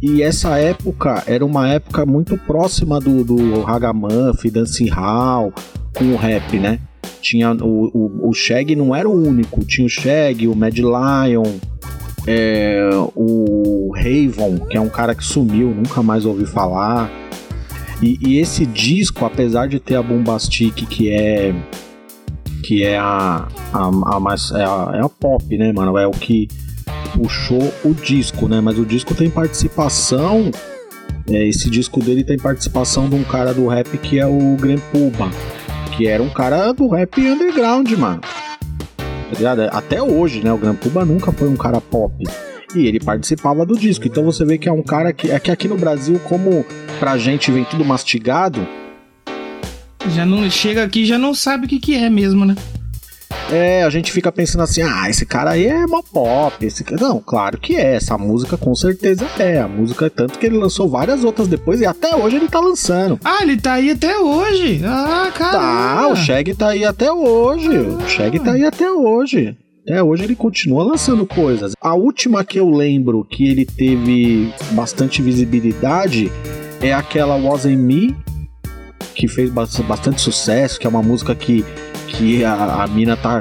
[0.00, 5.52] E essa época era uma época muito próxima do, do Ragamuffin, Dancing Hall,
[5.96, 6.78] com o rap, né?
[7.20, 11.58] Tinha o, o, o Shag não era o único, tinha o Shag, o Mad Lion,
[12.30, 17.10] é, o Raven, que é um cara que sumiu, nunca mais ouvi falar.
[18.02, 21.54] E, e esse disco, apesar de ter a Bombastic, que é
[22.62, 25.96] que é a, a, a mais é a, é a pop, né, mano?
[25.96, 26.48] É o que
[27.14, 28.60] puxou o disco, né?
[28.60, 30.50] Mas o disco tem participação
[31.30, 34.80] É, esse disco dele tem participação de um cara do rap que é o Grand
[34.92, 35.30] Puba,
[35.96, 38.20] que era um cara do rap underground, mano.
[39.30, 39.60] Tá ligado?
[39.72, 40.52] Até hoje, né?
[40.52, 42.12] O Grand Puba nunca foi um cara pop.
[42.74, 44.06] E ele participava do disco.
[44.06, 45.30] Então você vê que é um cara que.
[45.30, 46.64] É que aqui no Brasil, como
[46.98, 48.66] pra gente vem tudo mastigado,
[50.10, 52.54] Já não chega aqui já não sabe o que, que é mesmo, né?
[53.50, 56.64] É, a gente fica pensando assim, ah, esse cara aí é mó pop.
[56.64, 56.84] Esse...
[56.84, 57.94] ca-" Não, claro que é.
[57.96, 59.58] Essa música com certeza é.
[59.58, 62.60] A música é tanto que ele lançou várias outras depois e até hoje ele tá
[62.60, 63.18] lançando.
[63.24, 64.82] Ah, ele tá aí até hoje.
[64.84, 65.52] Ah, cara.
[65.58, 67.70] Tá, o Shag tá aí até hoje.
[67.70, 69.56] O Shag tá aí até hoje.
[69.82, 71.72] Até hoje ele continua lançando coisas.
[71.80, 76.30] A última que eu lembro que ele teve bastante visibilidade
[76.82, 78.14] é aquela Wasn't Me,
[79.14, 81.64] que fez bas- bastante sucesso, que é uma música que,
[82.08, 83.38] que a, a mina tá.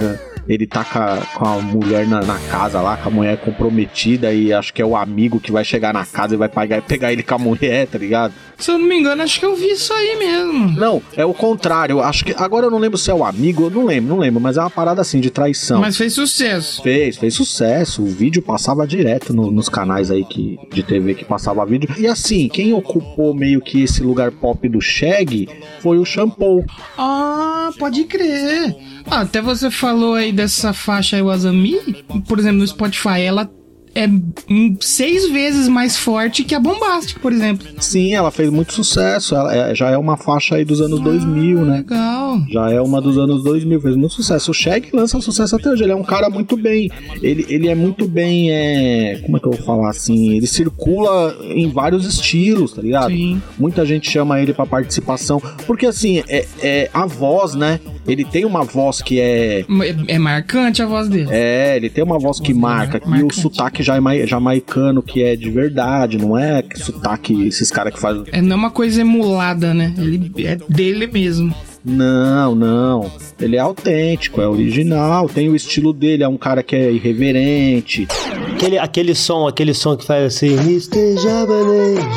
[0.48, 4.32] Ele tá com a, com a mulher na, na casa lá, com a mulher comprometida,
[4.34, 7.12] e acho que é o amigo que vai chegar na casa e vai pegar, pegar
[7.12, 8.34] ele com a mulher, tá ligado?
[8.58, 10.72] Se eu não me engano, acho que eu vi isso aí mesmo.
[10.80, 12.00] Não, é o contrário.
[12.02, 12.34] Acho que.
[12.38, 14.62] Agora eu não lembro se é o amigo, eu não lembro, não lembro, mas é
[14.62, 15.80] uma parada assim de traição.
[15.80, 16.82] Mas fez sucesso.
[16.82, 18.02] Fez, fez sucesso.
[18.02, 21.88] O vídeo passava direto no- nos canais aí que, de TV que passava vídeo.
[21.98, 25.48] E assim, quem ocupou meio que esse lugar pop do Shag
[25.82, 26.66] foi o Shampoo.
[26.98, 28.76] Ah, pode crer.
[29.10, 32.04] Ah, até você falou aí dessa faixa aí, Wasami.
[32.28, 33.50] Por exemplo, no Spotify, ela
[33.98, 37.68] é hum, seis vezes mais forte que a Bombastic, por exemplo.
[37.80, 39.36] Sim, ela fez muito sucesso.
[39.36, 41.78] Ela é- já é uma faixa aí dos anos 2000, né?
[41.78, 42.42] Legal.
[42.52, 44.52] Já é uma dos anos 2000, fez muito sucesso.
[44.52, 45.84] O Shag lança sucesso até hoje.
[45.84, 46.92] Ele é um cara muito bem.
[47.22, 48.52] Ele, ele é muito bem.
[48.52, 50.36] É, como é que eu vou falar assim?
[50.36, 53.12] Ele circula em vários estilos, tá ligado?
[53.12, 53.42] Sim.
[53.58, 55.42] Muita gente chama ele pra participação.
[55.66, 57.80] Porque assim, é, é a voz, né?
[58.08, 59.60] Ele tem uma voz que é.
[59.62, 61.28] É, é marcante a voz dele.
[61.30, 65.50] É, ele tem uma voz que marca, e o sotaque jama- jamaicano que é de
[65.50, 68.24] verdade, não é que sotaque, esses caras que fazem.
[68.32, 69.94] É não é uma coisa emulada, né?
[69.98, 71.54] Ele é dele mesmo.
[71.86, 73.10] Não, não.
[73.40, 78.06] Ele é autêntico, é original, tem o estilo dele, é um cara que é irreverente.
[78.54, 81.16] Aquele, aquele som, aquele som que faz assim, Mr.
[81.18, 81.54] Jabba,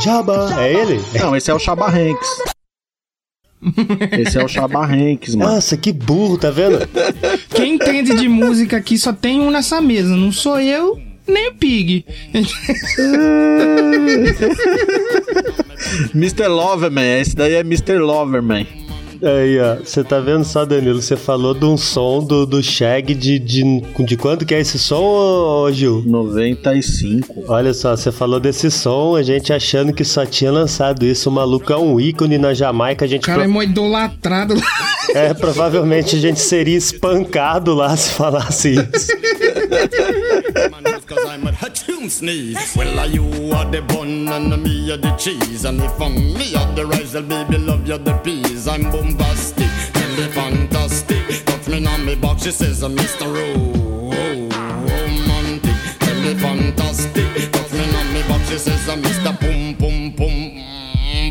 [0.02, 0.60] Jabba.
[0.60, 1.00] É ele?
[1.20, 2.28] Não, esse é o Chaba Hanks.
[4.18, 5.52] Esse é o Chaba Hanks, mano.
[5.52, 6.78] Nossa, que burro, tá vendo?
[7.54, 10.16] Quem entende de música aqui só tem um nessa mesa.
[10.16, 10.98] Não sou eu,
[11.30, 12.04] nem o Pig.
[16.14, 16.46] Mr.
[16.48, 17.98] Loverman, esse daí é Mr.
[17.98, 18.66] Loverman.
[19.22, 21.02] Aí, ó, você tá vendo só, Danilo?
[21.02, 23.62] Você falou de um som do, do Shag de, de.
[24.06, 26.02] De quando que é esse som, ô, Gil?
[26.06, 27.44] 95.
[27.46, 31.28] Olha só, você falou desse som, a gente achando que só tinha lançado isso.
[31.28, 33.24] O maluco é um ícone na Jamaica, a gente.
[33.24, 34.60] O cara é pro- mó idolatrado lá.
[35.12, 39.10] É, provavelmente a gente seria espancado lá se falasse isso.
[42.00, 42.74] Tomb sneeze.
[42.76, 45.66] Well, are you are the bun and me are the cheese.
[45.66, 48.66] And if I'm me are the rice, well, baby, love you the peas.
[48.66, 51.44] I'm bombastic and the fantastic.
[51.44, 53.26] Touch me on me box, she says, I'm Mr.
[53.26, 54.10] Ro-
[54.88, 55.76] Romantic.
[55.98, 57.52] Tell me fantastic.
[57.52, 59.38] Touch me on me box, she says, I'm Mr.
[59.38, 60.64] Boom, boom, boom.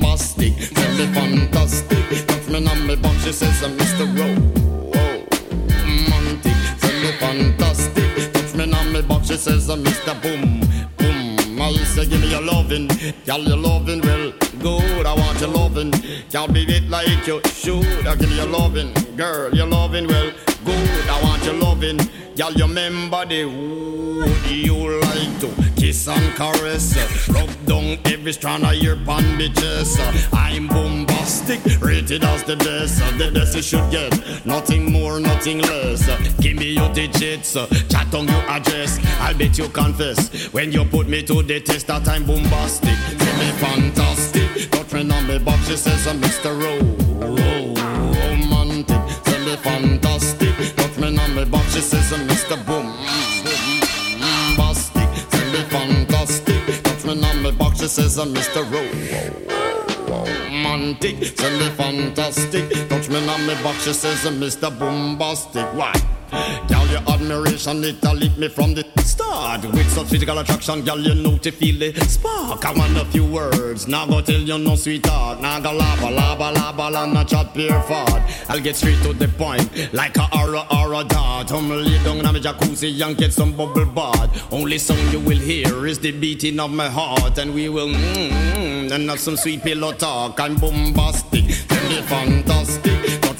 [0.03, 0.53] Bastic.
[0.75, 2.27] Tell me fantastic.
[2.27, 4.05] Touch me on me box, she says, I'm Mr.
[4.19, 4.58] Ro-
[9.09, 10.13] box, she says, uh, I'm Mr.
[10.21, 10.61] Boom,
[10.97, 11.61] boom.
[11.61, 12.87] I say, give me your loving,
[13.25, 15.05] girl, your loving, well, good.
[15.05, 15.91] I want your loving,
[16.29, 18.07] can't be it like you should.
[18.07, 20.31] I give me your loving, girl, your loving, well,
[20.75, 21.09] good.
[21.09, 21.97] I want your loving,
[22.35, 26.95] girl, you remember the would you like to kiss and caress,
[27.29, 29.97] rub down every strand of your bandages.
[30.33, 32.99] I'm bombastic, rated as the best.
[33.17, 36.05] The best you should get, nothing more, nothing less.
[36.39, 38.99] Give me your digits, chat on your address.
[39.21, 42.97] I'll bet you confess when you put me to the test that I'm bombastic.
[43.17, 46.51] Tell me fantastic, got friend on me box, she says I'm Mr.
[46.61, 47.58] Ro-
[51.79, 52.57] she says Mr.
[52.65, 52.91] Boom.
[54.19, 56.83] Bombastic, tell me fantastic.
[56.83, 58.69] Touch me on me box, she says Mr.
[58.69, 58.91] Ro-
[60.09, 62.89] Romantic, tell me fantastic.
[62.89, 64.77] Touch me on me box, she says Mr.
[64.77, 65.65] Bombastic.
[65.73, 65.93] Why?
[66.31, 69.63] Girl, your admiration, it a lit me from the start.
[69.65, 72.65] With such physical attraction, girl, you know to feel the spark.
[72.65, 75.41] I want a few words, now go tell you no sweetheart.
[75.41, 78.21] Now go lava, lava, lava, la, not chat pure fart.
[78.49, 81.51] I'll get straight to the point, like a aura, aura dart.
[81.51, 84.53] I'm lay down in my jacuzzi and get some bubble bath.
[84.53, 88.91] Only sound you will hear is the beating of my heart, and we will mmm,
[88.91, 90.39] and have some sweet pillow talk.
[90.39, 92.89] I'm bombastic, tell me fantastic.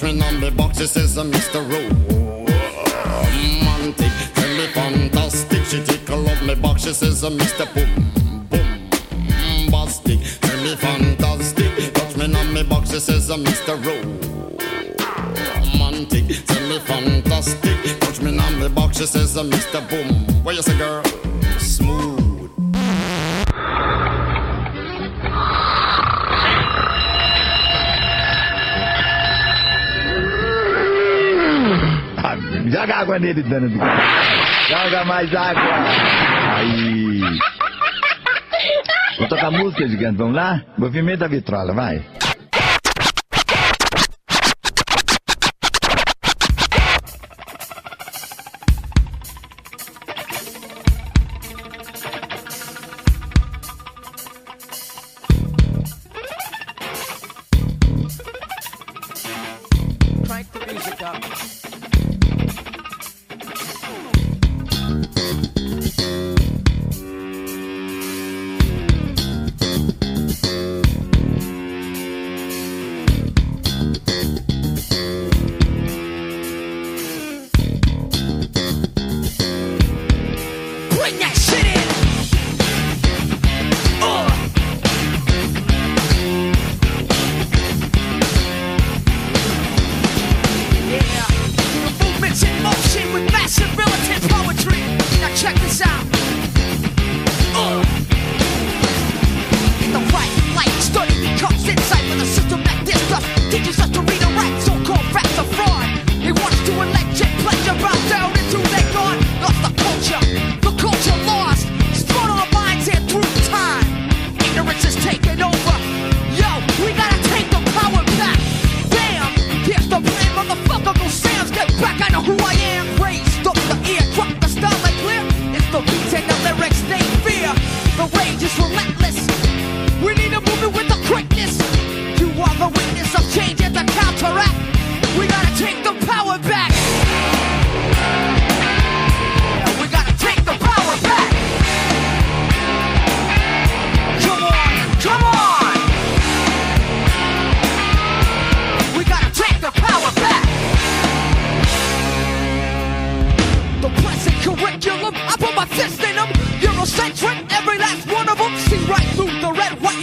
[0.02, 1.60] Me on the box, it says uh, I'm Mr.
[1.70, 2.29] Rowe
[3.90, 5.66] romantic, tell me fantastic.
[5.66, 7.66] She tickle off me back, she says, uh, Mr.
[7.74, 10.40] Boom, boom, bastic.
[10.42, 13.78] Tell me fantastic, touch me on my back, she says, uh, Mr.
[15.74, 16.46] Romantic.
[16.46, 19.88] Tell me fantastic, touch me on my back, she says, uh, Mr.
[19.90, 20.44] Boom.
[20.44, 21.04] What you say, girl?
[32.80, 33.70] Joga água nele, dano.
[34.70, 35.62] Joga mais água.
[36.56, 37.20] Aí.
[39.18, 40.18] Vou tocar música, gigante.
[40.18, 40.62] Vamos lá?
[40.78, 42.02] Movimento da vitrola, vai.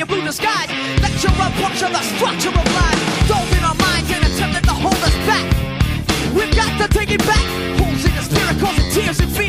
[0.01, 0.69] And blue disguise.
[1.01, 3.29] Lecture a puncture the structure of life.
[3.29, 5.47] Dove in our minds and attempted to hold us back.
[6.35, 7.45] We've got to take it back.
[7.81, 9.46] Holes in the spirit causing tears and fears.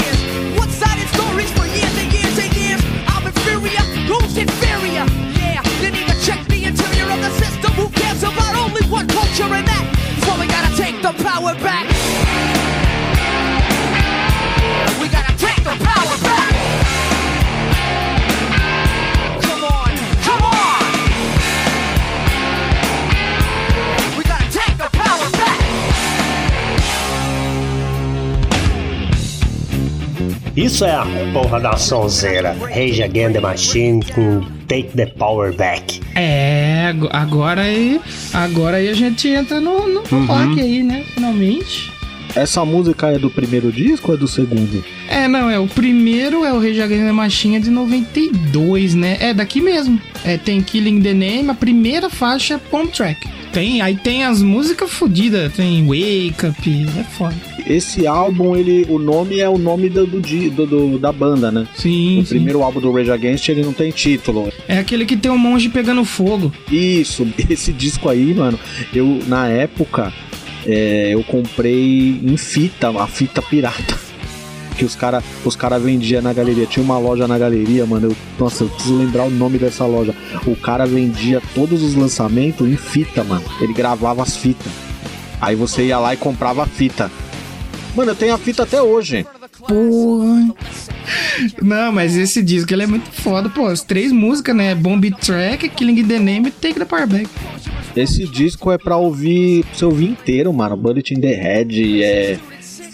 [30.58, 32.53] Isso é a porra da sonzeira.
[32.60, 36.01] Rage Against the Machine com Take the Power Back.
[36.16, 38.01] É, ag- agora aí.
[38.34, 40.26] Agora aí a gente entra no, no Uhum.
[40.26, 41.03] rock aí, né?
[41.14, 41.91] Finalmente.
[42.36, 44.84] Essa música é do primeiro disco ou é do segundo?
[45.08, 49.18] É, não, é o primeiro é o Rage Against the Machine é de 92, né?
[49.20, 49.99] É daqui mesmo.
[50.26, 53.28] É, tem Killing the Name, a primeira faixa é Palm Track.
[53.58, 57.36] Tem, aí tem as músicas fodidas, tem Wake Up, é foda.
[57.66, 61.68] Esse álbum, ele, o nome é o nome do, do, do- da banda, né?
[61.74, 62.20] Sim.
[62.20, 64.53] O primeiro álbum do Rage Against, ele não tem título.
[64.68, 66.53] É aquele que tem um monge pegando fogo.
[66.72, 68.60] Isso, esse disco aí, mano,
[68.93, 70.14] eu, na época,
[70.64, 73.97] é, eu comprei em fita, a fita pirata.
[74.78, 76.65] Que os caras os cara vendiam na galeria.
[76.65, 78.09] Tinha uma loja na galeria, mano.
[78.09, 80.13] Eu, nossa, eu preciso lembrar o nome dessa loja.
[80.45, 83.43] O cara vendia todos os lançamentos em fita, mano.
[83.59, 84.71] Ele gravava as fitas.
[85.41, 87.11] Aí você ia lá e comprava a fita.
[87.95, 89.25] Mano, eu tenho a fita até hoje.
[89.67, 90.53] Porra.
[91.61, 93.65] Não, mas esse disco ele é muito foda, pô.
[93.65, 94.75] As três músicas, né?
[94.75, 97.28] Bomb Track, Killing the Name e Take the Power Back.
[97.95, 100.78] Esse disco é pra ouvir, pra você ouvir inteiro, mano.
[100.78, 102.38] Bullet in the Head, é.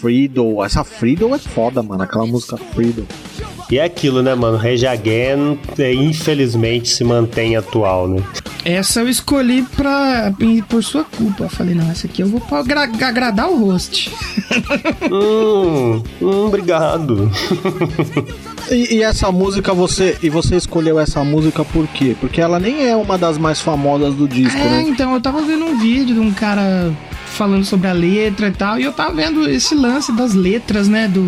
[0.04, 0.62] Freedom.
[0.62, 2.02] Essa Freedom é foda, mano.
[2.02, 3.04] Aquela música Freedom.
[3.70, 4.58] E é aquilo, né, mano?
[4.58, 8.22] Rage Again, é, infelizmente, se mantém atual, né?
[8.62, 10.30] Essa eu escolhi pra,
[10.68, 11.44] por sua culpa.
[11.44, 14.10] Eu falei, não, essa aqui eu vou pra agra- agradar o host.
[15.10, 17.30] hum, hum, obrigado.
[18.70, 20.16] E, e essa música você.
[20.22, 22.14] E você escolheu essa música por quê?
[22.20, 24.82] Porque ela nem é uma das mais famosas do disco, É, né?
[24.86, 26.92] então, eu tava vendo um vídeo de um cara
[27.34, 31.08] falando sobre a letra e tal, e eu tava vendo esse lance das letras, né,
[31.08, 31.22] do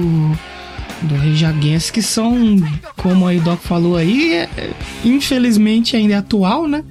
[1.03, 1.15] do
[1.47, 2.57] Against, que são,
[2.97, 4.71] como aí o Doc falou aí, é- é-
[5.05, 6.83] infelizmente ainda é atual, né?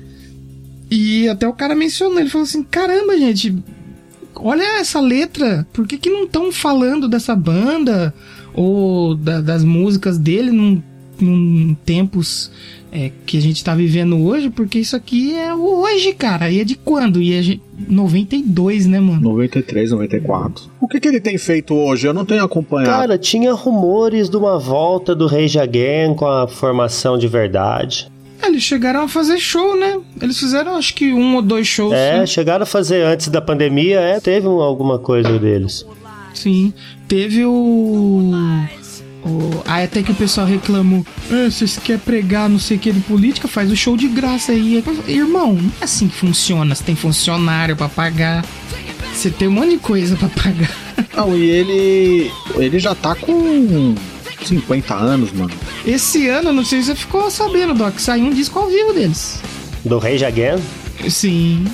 [0.91, 3.55] E até o cara mencionou, ele falou assim: caramba, gente,
[4.35, 8.13] olha essa letra, por que, que não estão falando dessa banda
[8.53, 10.81] ou da- das músicas dele num,
[11.19, 12.51] num tempos
[12.95, 14.49] é, que a gente tá vivendo hoje?
[14.49, 16.49] Porque isso aqui é o hoje, cara.
[16.49, 17.21] E é de quando?
[17.21, 19.19] E é de 92, né, mano?
[19.21, 20.63] 93, 94.
[20.79, 22.07] O que, que ele tem feito hoje?
[22.07, 22.89] Eu não tenho acompanhado.
[22.91, 28.07] Cara, tinha rumores de uma volta do Rage Again com a formação de verdade.
[28.43, 29.99] Eles chegaram a fazer show, né?
[30.21, 31.93] Eles fizeram acho que um ou dois shows.
[31.93, 32.25] É, né?
[32.25, 35.85] chegaram a fazer antes da pandemia, é, teve um- alguma coisa deles.
[36.33, 36.73] Sim.
[37.07, 38.31] Teve o.
[39.25, 42.91] o aí até que o pessoal reclamou: "Ah, vocês querem pregar não sei o que
[42.91, 43.47] de política?
[43.47, 44.83] Faz o show de graça aí.
[45.07, 46.75] Irmão, não é assim que funciona.
[46.75, 48.45] Você tem funcionário pra pagar.
[49.13, 50.69] Você tem um monte de coisa pra pagar.
[51.15, 52.31] Não, e ele.
[52.57, 53.95] Ele já tá com
[54.43, 55.51] 50 anos, mano.
[55.85, 59.39] Esse ano, não sei se você ficou sabendo, Doc, saiu um disco ao vivo deles.
[59.85, 60.61] Do Rage Again?
[61.09, 61.65] Sim.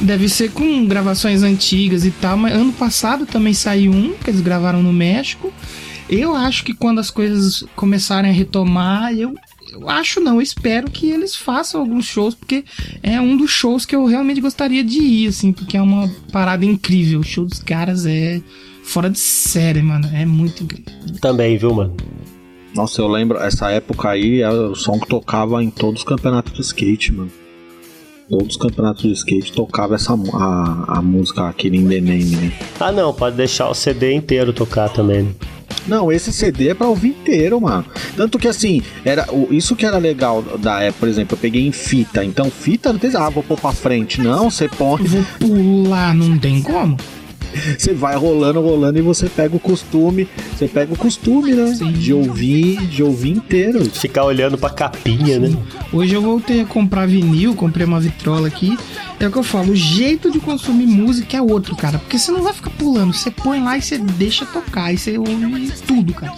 [0.00, 4.40] Deve ser com gravações antigas e tal, mas ano passado também saiu um que eles
[4.40, 5.52] gravaram no México.
[6.08, 9.34] Eu acho que quando as coisas começarem a retomar, eu,
[9.70, 12.64] eu acho não, eu espero que eles façam alguns shows, porque
[13.02, 16.64] é um dos shows que eu realmente gostaria de ir, assim, porque é uma parada
[16.64, 17.20] incrível.
[17.20, 18.40] O show dos caras é
[18.82, 20.08] fora de série, mano.
[20.14, 20.92] É muito incrível.
[21.20, 21.94] Também, viu, mano?
[22.74, 26.54] Nossa, eu lembro, essa época aí, é o som que tocava em todos os campeonatos
[26.54, 27.30] de skate, mano.
[28.30, 32.52] Todos os campeonatos de skate tocava essa a, a música Killing the Name, né?
[32.78, 35.22] Ah, não, pode deixar o CD inteiro tocar também.
[35.24, 35.34] né?
[35.88, 37.84] Não, esse CD é pra ouvir inteiro, mano.
[38.16, 41.66] Tanto que assim, era o- isso que era legal da época, por exemplo, eu peguei
[41.66, 42.24] em fita.
[42.24, 44.20] Então, fita não tem, ah, vou pôr pra frente.
[44.20, 45.02] Não, você põe.
[45.04, 46.96] Vou pular, não tem como.
[47.78, 50.28] Você vai rolando, rolando e você pega o costume.
[50.56, 51.72] Você pega o costume, né?
[51.94, 53.82] De ouvir, de ouvir inteiro.
[53.90, 55.56] Ficar olhando pra capinha, né?
[55.90, 58.76] Hoje eu voltei a comprar vinil, comprei uma vitrola aqui.
[59.20, 61.98] É o que eu falo, o jeito de consumir música é outro, cara.
[61.98, 64.92] Porque você não vai ficar pulando, você põe lá e você deixa tocar.
[64.92, 66.32] E você ouve tudo, cara.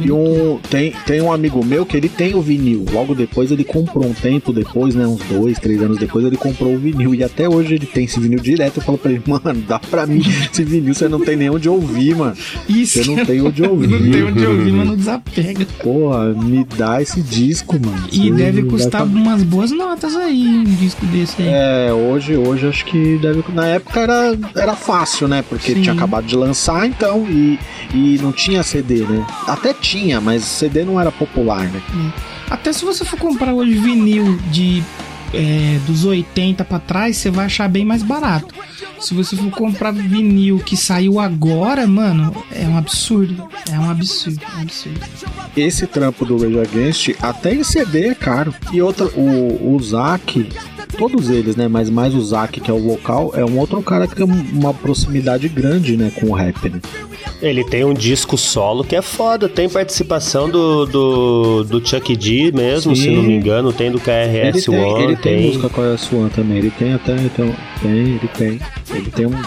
[0.00, 2.84] E um, tem, tem um amigo meu que ele tem o vinil.
[2.92, 5.06] Logo depois ele comprou um tempo depois, né?
[5.06, 7.14] Uns dois, três anos depois, ele comprou o vinil.
[7.14, 8.76] E até hoje ele tem esse vinil direto.
[8.78, 10.20] Eu falo pra ele, mano, dá pra mim
[10.52, 12.36] esse vinil, você não tem nem onde ouvir, mano.
[12.68, 13.02] Isso.
[13.02, 13.88] Você não tem onde ouvir.
[13.98, 15.66] Não tem onde ouvir, mas não desapega.
[15.82, 18.06] Porra, me dá esse disco, mano.
[18.12, 21.48] E Você deve custar tá- umas boas notas aí, um disco desse aí.
[21.48, 23.44] É, hoje, hoje acho que deve.
[23.52, 25.42] Na época era, era fácil, né?
[25.48, 25.82] Porque Sim.
[25.82, 27.58] tinha acabado de lançar, então, e,
[27.94, 29.26] e não tinha CD, né?
[29.46, 31.82] Até tinha, mas CD não era popular, né?
[32.50, 34.82] Até se você for comprar hoje vinil de
[35.32, 38.54] é, dos 80 pra trás, você vai achar bem mais barato.
[39.00, 43.48] Se você for comprar vinil que saiu agora, mano, é um absurdo.
[43.70, 45.00] É um absurdo, é um absurdo.
[45.56, 48.54] Esse trampo do Rage Against, até em CD é caro.
[48.72, 50.48] E outra, o, o Zack,
[50.96, 51.68] todos eles, né?
[51.68, 54.72] Mas mais o Zack, que é o vocal, é um outro cara que tem uma
[54.72, 56.10] proximidade grande, né?
[56.14, 56.80] Com o rap, né?
[57.40, 59.48] Ele tem um disco solo que é foda.
[59.48, 63.02] Tem participação do, do, do Chuck D mesmo, Sim.
[63.02, 63.72] se não me engano.
[63.72, 64.94] Tem do Ele KRS-One.
[64.94, 66.58] tem, ele tem tem música com a S1 também.
[66.58, 67.14] Ele tem até.
[67.16, 68.60] Então, tem, ele tem.
[68.94, 69.42] Ele tem um.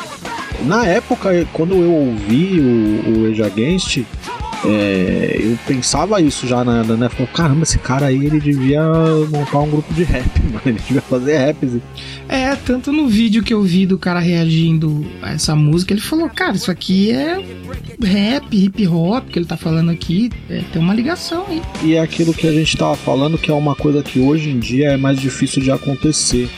[0.66, 4.00] Na época, quando eu ouvi o, o Age Against,
[4.66, 7.10] é, eu pensava isso já na, na né?
[7.10, 8.82] Falei, caramba, esse cara aí ele devia
[9.30, 10.62] montar um grupo de rap, mano.
[10.66, 11.82] Ele devia fazer rap.
[12.30, 16.30] É, tanto no vídeo que eu vi do cara reagindo a essa música, ele falou,
[16.30, 17.44] cara, isso aqui é
[18.02, 21.62] rap, hip hop que ele tá falando aqui, é, tem uma ligação aí.
[21.84, 24.60] E é aquilo que a gente tava falando, que é uma coisa que hoje em
[24.60, 26.50] dia é mais difícil de acontecer.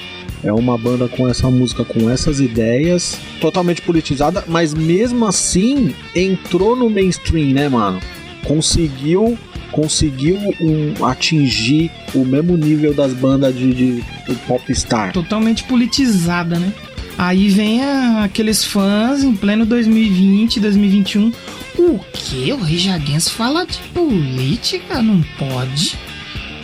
[0.44, 6.76] É uma banda com essa música, com essas ideias, totalmente politizada, mas mesmo assim entrou
[6.76, 8.00] no mainstream, né, mano?
[8.46, 9.38] Conseguiu
[9.72, 15.12] conseguiu um, atingir o mesmo nível das bandas de, de, de popstar.
[15.12, 16.72] Totalmente politizada, né?
[17.18, 21.32] Aí vem a- aqueles fãs em pleno 2020, 2021.
[21.80, 22.52] O que?
[22.54, 22.90] O Rage
[23.32, 25.02] fala de política?
[25.02, 25.98] Não pode.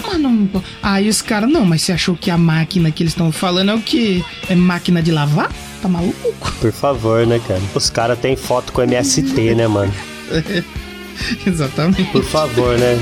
[0.06, 0.50] Mas não
[0.82, 3.76] Aí os caras, não, mas você achou que a máquina que eles estão falando é
[3.76, 4.24] o quê?
[4.50, 5.52] É máquina de lavar?
[5.82, 6.52] Tá maluco?
[6.60, 7.62] Por favor, né, cara?
[7.74, 9.93] Os caras têm foto com MST, né, mano?
[11.45, 12.12] Exatamente.
[12.12, 12.97] Por favor, né?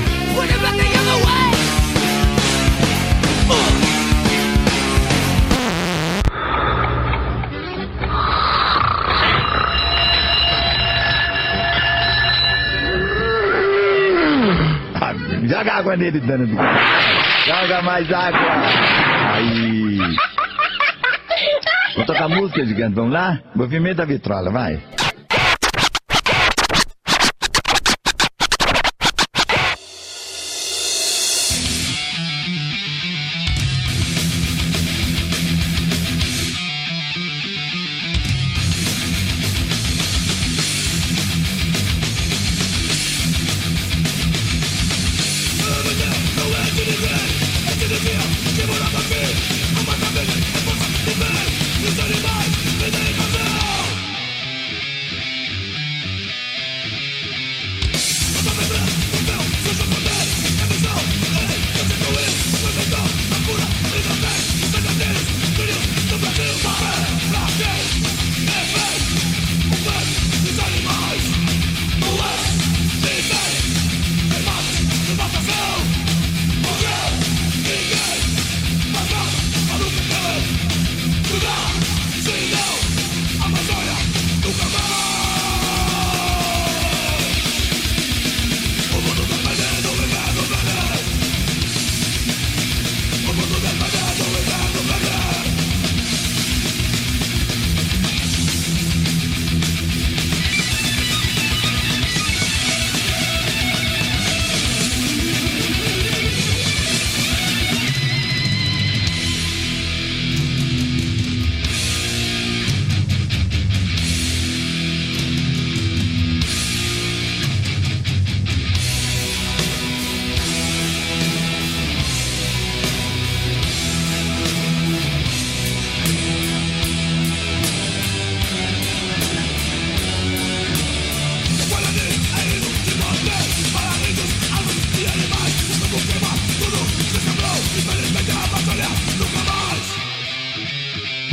[15.88, 16.54] Água nele, dano do...
[17.46, 18.40] Joga mais água.
[19.32, 19.98] Aí.
[21.96, 22.94] Vou tocar música, gigante.
[22.94, 23.38] Vamos lá?
[23.54, 24.78] Movimento da vitrola, vai.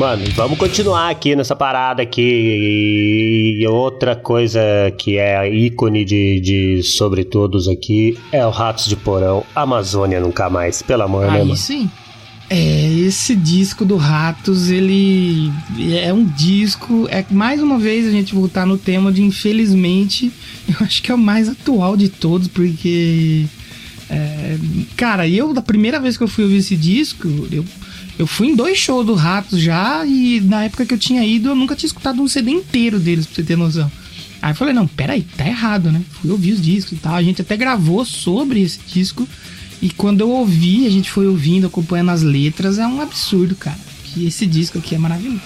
[0.05, 3.57] Mano, vamos continuar aqui nessa parada aqui.
[3.59, 4.61] E outra coisa
[4.99, 9.43] que é ícone de, de sobre todos aqui é o Ratos de Porão.
[9.55, 11.57] Amazônia nunca mais, pelo amor, né, Aí mano?
[11.57, 11.89] sim.
[12.51, 15.51] É, esse disco do Ratos, ele
[15.99, 17.07] é um disco.
[17.09, 20.31] É mais uma vez a gente voltar no tema de infelizmente,
[20.69, 23.47] eu acho que é o mais atual de todos, porque.
[24.07, 24.55] é,
[24.95, 27.65] cara, eu, da primeira vez que eu fui ouvir esse disco, eu,
[28.17, 31.49] eu fui em dois shows do Ratos já, e na época que eu tinha ido,
[31.49, 33.91] eu nunca tinha escutado um CD inteiro deles, pra você ter noção.
[34.41, 36.01] Aí eu falei, não, peraí, tá errado, né?
[36.21, 37.15] Fui ouvir os discos e tal.
[37.15, 39.27] A gente até gravou sobre esse disco.
[39.81, 43.77] E quando eu ouvi, a gente foi ouvindo, acompanhando as letras, é um absurdo, cara.
[44.03, 45.41] Que esse disco aqui é maravilhoso.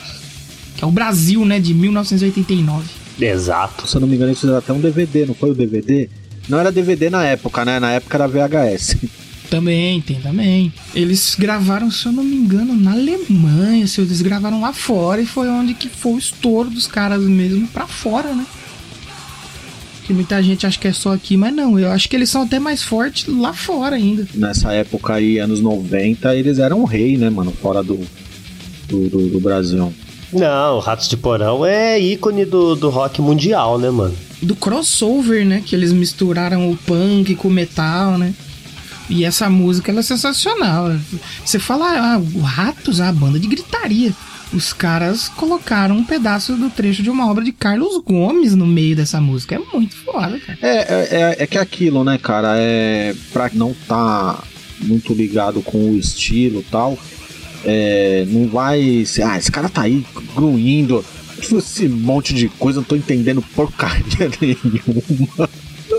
[0.76, 2.88] Que é o Brasil, né, de 1989.
[3.20, 3.88] Exato.
[3.88, 6.10] Se eu não me engano, eles fizeram até um DVD, não foi o DVD?
[6.48, 7.80] Não era DVD na época, né?
[7.80, 8.98] Na época era VHS.
[9.50, 10.72] Também, tem também.
[10.94, 15.26] Eles gravaram, se eu não me engano, na Alemanha, se eles gravaram lá fora e
[15.26, 18.46] foi onde que foi o estouro dos caras mesmo pra fora, né?
[20.06, 22.44] Que muita gente acha que é só aqui, mas não, eu acho que eles são
[22.44, 24.28] até mais fortes lá fora ainda.
[24.34, 27.52] Nessa época aí, anos 90, eles eram rei, né, mano?
[27.52, 28.00] Fora do,
[28.88, 29.94] do, do- do Brasil.
[30.34, 34.16] Não, Ratos de Porão é ícone do, do rock mundial, né, mano?
[34.42, 35.62] do crossover, né?
[35.66, 38.34] Que eles misturaram o punk com o metal, né?
[39.10, 40.96] E essa música ela é sensacional.
[41.44, 44.14] Você fala, ah, o Ratos, a banda de gritaria.
[44.52, 48.96] Os caras colocaram um pedaço do trecho de uma obra de Carlos Gomes no meio
[48.96, 49.56] dessa música.
[49.56, 50.58] É muito foda, cara.
[50.62, 52.56] É, é, é, é que é aquilo, né, cara?
[52.58, 53.16] É.
[53.32, 54.44] Pra não tá
[54.82, 56.98] muito ligado com o estilo tal,
[57.64, 59.24] é, não vai ser.
[59.24, 60.06] Ah, esse cara tá aí
[60.36, 61.04] grunhindo.
[61.40, 65.50] Esse monte de coisa, não tô entendendo porcaria nenhuma.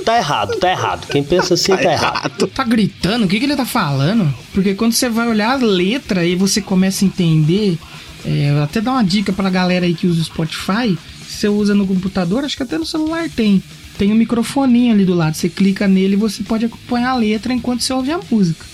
[0.04, 1.06] Tá errado, tá errado.
[1.08, 2.46] Quem pensa assim tá, errado.
[2.48, 3.24] Tá gritando?
[3.24, 4.32] O que, que ele tá falando?
[4.52, 7.78] Porque quando você vai olhar a letra e você começa a entender,
[8.24, 10.98] é, até dar uma dica pra galera aí que usa o Spotify.
[11.26, 13.62] Se você usa no computador, acho que até no celular tem.
[13.98, 15.34] Tem um microfoninho ali do lado.
[15.34, 18.64] Você clica nele e você pode acompanhar a letra enquanto você ouve a música.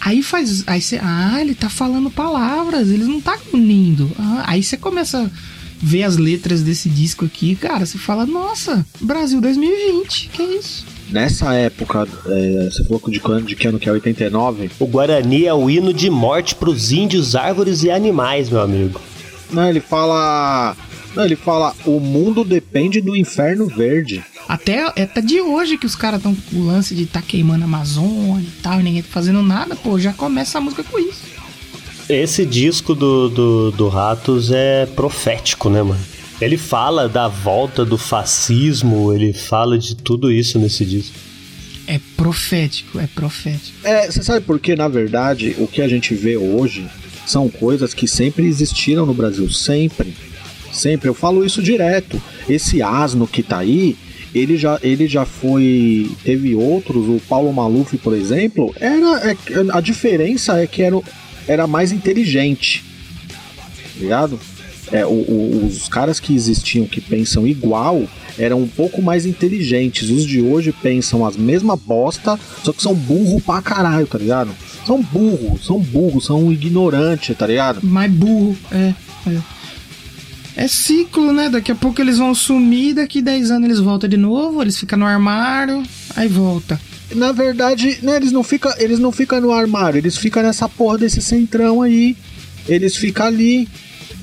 [0.00, 0.62] Aí faz.
[0.66, 1.00] Aí você.
[1.02, 4.10] Ah, ele tá falando palavras, ele não tá unindo.
[4.18, 5.30] Ah, aí você começa a
[5.80, 7.84] ver as letras desse disco aqui, cara.
[7.86, 10.84] Você fala, nossa, Brasil 2020, que isso?
[11.10, 14.70] Nessa época, é, você falou de, quando- de que ano que é 89?
[14.80, 19.00] O Guarani é o hino de morte pros índios, árvores e animais, meu amigo.
[19.52, 20.76] Não, ele fala.
[21.14, 24.24] Não, ele fala: o mundo depende do inferno verde.
[24.48, 27.66] Até, até de hoje que os caras estão com o lance de tá queimando a
[27.66, 31.22] Amazônia e tal, e ninguém tá fazendo nada, pô, já começa a música com isso.
[32.08, 36.00] Esse disco do, do, do Ratos é profético, né, mano?
[36.40, 41.16] Ele fala da volta do fascismo, ele fala de tudo isso nesse disco.
[41.86, 43.78] É profético, é profético.
[43.82, 46.86] É, você sabe por que, na verdade, o que a gente vê hoje
[47.26, 50.14] são coisas que sempre existiram no Brasil, sempre.
[50.72, 52.20] Sempre, eu falo isso direto.
[52.48, 53.96] Esse asno que tá aí,
[54.34, 56.10] ele já, ele já foi.
[56.22, 59.30] Teve outros, o Paulo Maluf, por exemplo, era.
[59.30, 59.36] é-
[59.72, 61.04] a diferença é que era, o-
[61.48, 62.84] era mais inteligente.
[63.28, 64.38] Tá ligado?
[64.92, 68.04] É, o- o- os caras que existiam que pensam igual
[68.38, 70.10] eram um pouco mais inteligentes.
[70.10, 74.50] Os de hoje pensam as mesmas bosta, só que são burro pra caralho, tá ligado?
[74.86, 77.84] São burros, são burros, são ignorantes, tá ligado?
[77.84, 78.94] Mais burro, é,
[79.26, 79.38] é.
[80.58, 81.50] É ciclo, né?
[81.50, 84.98] Daqui a pouco eles vão sumir, daqui 10 anos eles voltam de novo, eles ficam
[84.98, 85.82] no armário,
[86.14, 86.80] aí volta.
[87.14, 90.98] Na verdade, né, eles não ficam eles não ficam no armário, eles ficam nessa porra
[90.98, 92.16] desse centrão aí.
[92.68, 93.68] Eles ficam ali.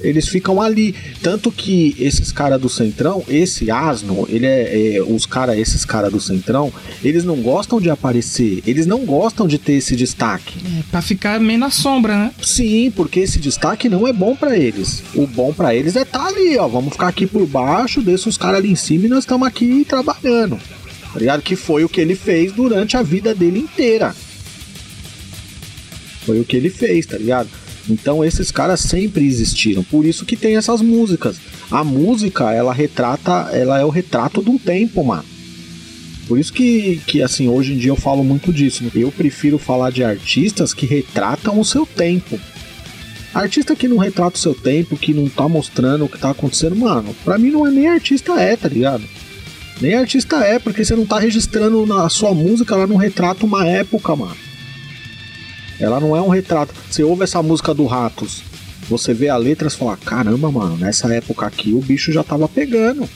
[0.02, 0.94] Eles ficam ali.
[1.22, 4.96] Tanto que esses caras do Centrão, esse asno, ele é.
[4.98, 6.72] é, os cara, esses caras do Centrão,
[7.02, 8.62] eles não gostam de aparecer.
[8.68, 10.60] Eles não gostam de ter esse destaque.
[10.66, 12.32] É, pra ficar meio na sombra, né?
[12.42, 15.02] Sim, porque esse destaque não é bom pra eles.
[15.16, 16.68] O bom pra eles é estar ali, ó.
[16.68, 19.86] Vamos ficar aqui por baixo, deixa os caras ali em cima e nós estamos aqui
[19.88, 20.60] trabalhando.
[21.14, 21.42] Tá ligado?
[21.44, 24.16] Que foi o que ele fez durante a vida dele inteira.
[26.26, 27.50] Foi o que ele fez, tá ligado?
[27.90, 31.38] Então esses caras sempre existiram, por isso que tem essas músicas.
[31.70, 35.26] A música, ela retrata, ela é o retrato de um tempo, mano.
[36.28, 38.90] Por isso que, que assim, hoje em dia eu falo muito disso.
[38.96, 42.40] Eu prefiro falar de artistas que retratam o seu tempo.
[43.34, 46.76] Artista que não retrata o seu tempo, que não tá mostrando o que tá acontecendo,
[46.76, 49.04] mano, pra mim não é nem artista é, tá ligado?
[49.82, 53.66] Nem artista é, porque você não tá registrando na sua música, ela não retrata uma
[53.68, 54.38] época, mano.
[55.80, 56.74] Ela não é um retrato.
[56.90, 58.44] Você ouve essa música do Ratos,
[58.88, 62.48] você vê a letra e fala: caramba, mano, nessa época aqui o bicho já tava
[62.48, 63.10] pegando.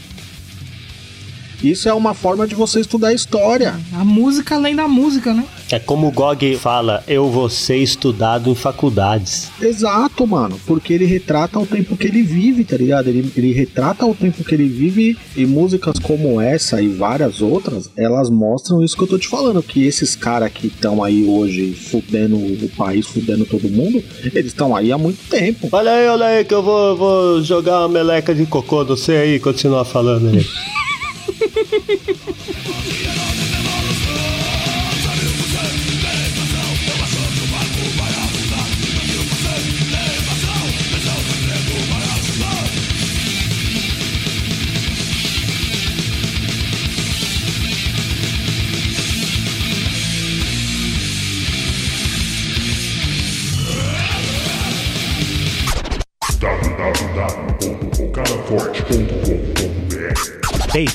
[1.63, 3.79] Isso é uma forma de você estudar história.
[3.93, 5.43] A música além da música, né?
[5.69, 9.51] É como o Gog fala, eu vou ser estudado em faculdades.
[9.61, 10.57] Exato, mano.
[10.65, 13.09] Porque ele retrata o tempo que ele vive, tá ligado?
[13.09, 17.89] Ele, ele retrata o tempo que ele vive e músicas como essa e várias outras,
[17.97, 19.61] elas mostram isso que eu tô te falando.
[19.61, 24.73] Que esses caras que estão aí hoje fudendo o país, fudendo todo mundo, eles estão
[24.73, 25.67] aí há muito tempo.
[25.71, 29.35] Olha aí, olha aí, que eu vou, vou jogar uma meleca de cocô você aí
[29.35, 30.45] e continuar falando aí.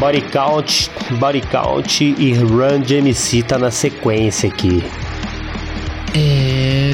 [0.00, 4.82] Body Count, Body Count e Run DMC tá na sequência aqui.
[6.14, 6.92] É.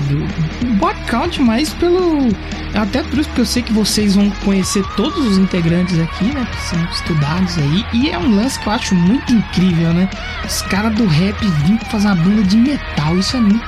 [0.77, 2.29] Body Count mais pelo.
[2.75, 6.47] Até por isso que eu sei que vocês vão conhecer todos os integrantes aqui, né?
[6.51, 7.85] Que são estudados aí.
[7.95, 10.11] E é um lance que eu acho muito incrível, né?
[10.45, 13.17] Os caras do rap vêm fazer uma banda de metal.
[13.17, 13.65] Isso é muito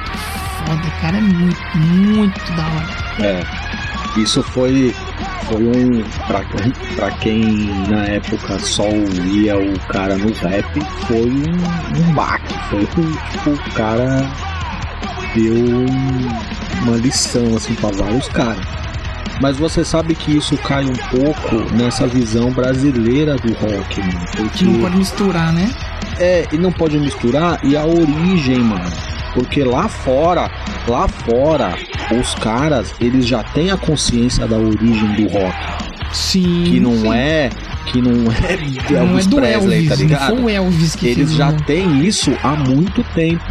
[0.67, 1.17] foda, cara.
[1.17, 2.89] É muito, muito da hora.
[3.21, 4.21] É.
[4.21, 4.93] Isso foi
[5.47, 6.03] foi um.
[6.27, 6.45] Pra,
[6.97, 7.43] pra quem
[7.89, 12.55] na época só ouvia o cara no rap, foi um, um baque.
[12.71, 14.31] Foi tipo, o cara
[15.35, 15.87] deu
[16.83, 18.67] uma lição assim para vários caras.
[19.41, 24.27] Mas você sabe que isso cai um pouco nessa visão brasileira do rock, mano.
[24.37, 24.65] Porque...
[24.65, 25.71] Não pode misturar, né?
[26.19, 28.91] É, e não pode misturar e a origem, mano.
[29.35, 30.51] Porque lá fora,
[30.87, 31.77] lá fora,
[32.19, 35.57] os caras, eles já têm a consciência da origem do rock.
[36.13, 36.65] Sim.
[36.65, 37.13] Que não sim.
[37.13, 37.51] é
[37.87, 40.29] que não é Elvis não é Presley, Elvis, tá ligado?
[40.31, 43.45] Não foi o Elvis que Eles já têm isso há muito tempo.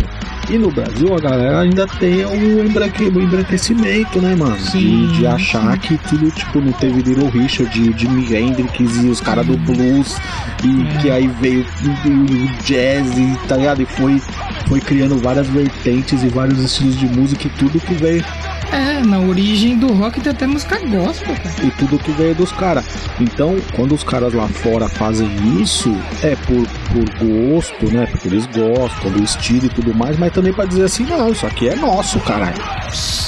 [0.49, 4.57] E no Brasil a galera ainda tem o, embranquecimento, né, mano?
[4.57, 9.19] Sim, de, de achar que tudo, tipo, não teve Little Richard, Jimi Hendrix e os
[9.19, 10.15] caras do blues,
[10.63, 11.01] e é.
[11.01, 13.81] que aí veio o jazz, e, tá ligado?
[13.81, 14.21] E foi,
[14.67, 18.23] foi criando várias vertentes e vários estilos de música e tudo que veio
[18.71, 21.65] é, na origem do rock tem até música gospel, cara.
[21.65, 22.85] E tudo que veio dos caras.
[23.19, 25.29] Então, quando os caras lá fora fazem
[25.61, 28.05] isso, é por, por gosto, né?
[28.07, 31.45] Porque eles gostam do estilo e tudo mais, mas também pra dizer assim, não, isso
[31.45, 32.61] aqui é nosso, caralho.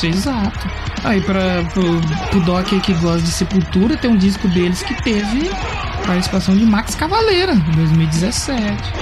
[0.04, 0.70] Exato.
[1.04, 5.50] Aí, pra, pro, pro Doc que gosta de Sepultura, tem um disco deles que teve
[6.06, 8.94] participação de Max Cavaleira, em 2017.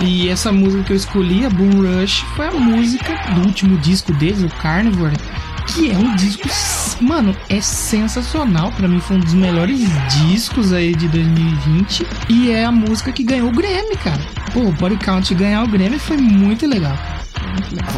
[0.00, 4.12] E essa música que eu escolhi, a Boom Rush, foi a música do último disco
[4.12, 5.16] deles, o Carnivore,
[5.66, 6.48] que é um disco,
[7.00, 8.70] mano, é sensacional.
[8.72, 9.80] Para mim foi um dos melhores
[10.28, 14.20] discos aí de 2020 e é a música que ganhou o Grammy, cara.
[14.52, 16.96] Pô, o Body Count ganhar o Grammy foi muito legal.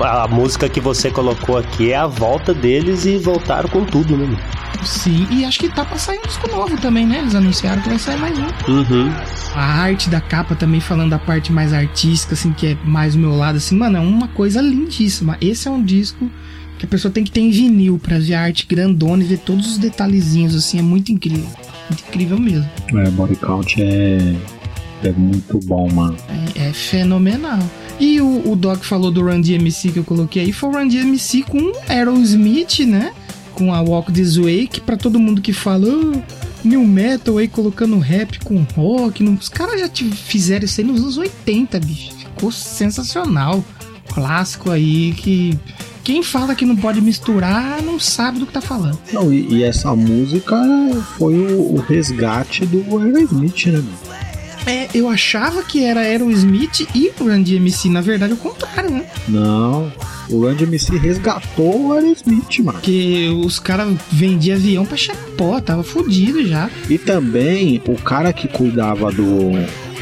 [0.01, 4.37] A música que você colocou aqui é a volta deles e voltaram com tudo, né?
[4.85, 7.19] Sim, e acho que tá pra sair um disco novo também, né?
[7.19, 8.71] Eles anunciaram que vai sair mais um.
[8.71, 9.13] Uhum.
[9.55, 13.19] A arte da capa também, falando da parte mais artística, assim, que é mais o
[13.19, 15.37] meu lado, assim, mano, é uma coisa lindíssima.
[15.41, 16.31] Esse é um disco
[16.79, 19.39] que a pessoa tem que ter em vinil pra ver a arte grandona e ver
[19.39, 21.49] todos os detalhezinhos, assim, é muito incrível.
[21.89, 22.69] Muito incrível mesmo.
[22.95, 24.37] É, Body Count é.
[25.05, 26.17] É muito bom, mano.
[26.55, 27.59] É, é fenomenal.
[27.99, 30.89] E o, o Doc falou do Run DMC que eu coloquei aí, foi o Run
[30.89, 33.13] DMC com Aerosmith, né?
[33.55, 36.23] com a Walk This Way, que pra todo mundo que fala "Ah,
[36.63, 41.01] New Metal aí colocando rap com rock, não- os caras já fizeram isso aí nos
[41.01, 42.11] anos 80, bicho.
[42.19, 43.65] Ficou sensacional.
[44.13, 45.59] Clássico aí que
[46.05, 48.99] quem fala que não pode misturar não sabe do que tá falando.
[49.11, 50.55] Não, e, e essa música
[51.17, 53.83] foi o, o resgate do Aerosmith, né?
[54.67, 59.07] É, eu achava que era Aerosmith e Run DMC, na verdade é o contrário, né?
[59.29, 59.93] Não,
[60.29, 62.73] o Run DMC resgatou o Aerosmith, mano.
[62.73, 66.69] Porque os caras vendiam avião pra Chapó, tava fudido já.
[66.91, 69.53] E também o cara que cuidava do.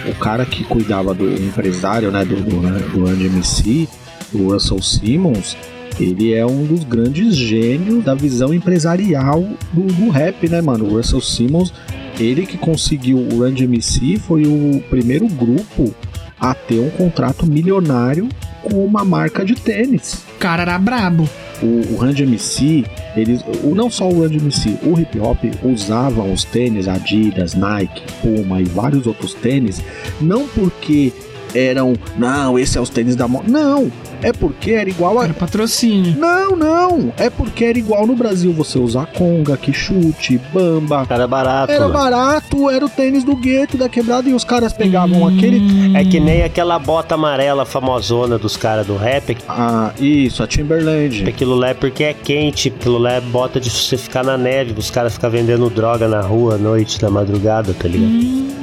[0.06, 2.24] O cara que cuidava do empresário, né?
[2.24, 2.60] Do, do,
[2.90, 3.88] do Run DMC,
[4.32, 5.56] o Russell Simmons,
[6.00, 9.42] ele é um dos grandes gênios da visão empresarial
[9.72, 10.86] do, do rap, né, mano?
[10.86, 11.72] O Russell Simmons,
[12.18, 15.94] ele que conseguiu o Run DMC foi o primeiro grupo
[16.38, 18.28] a ter um contrato milionário
[18.62, 20.24] com uma marca de tênis.
[20.36, 21.28] O cara era brabo.
[21.62, 22.84] O, o Run DMC,
[23.16, 28.02] eles, o, não só o Run DMC, o hip hop usavam os tênis Adidas, Nike,
[28.20, 29.82] Puma e vários outros tênis,
[30.20, 31.12] não porque
[31.54, 33.48] eram, não, esse é os tênis da moda.
[33.48, 33.90] Não,
[34.24, 35.24] é porque era igual a.
[35.24, 36.16] Era patrocínio.
[36.18, 37.12] Não, não.
[37.18, 41.06] É porque era igual no Brasil você usar Conga, Quixute, Bamba.
[41.10, 41.70] Era barato.
[41.70, 41.92] Era mano.
[41.92, 45.60] barato, era o tênis do gueto da quebrada e os caras pegavam aquele.
[45.94, 49.36] É que nem aquela bota amarela famosona dos caras do rap.
[49.46, 51.28] Ah, isso, a Timberland.
[51.28, 54.74] Aquilo lá é porque é quente, aquilo lá é bota de você ficar na neve,
[54.76, 58.54] os caras ficam vendendo droga na rua à noite, na madrugada, tá ligado?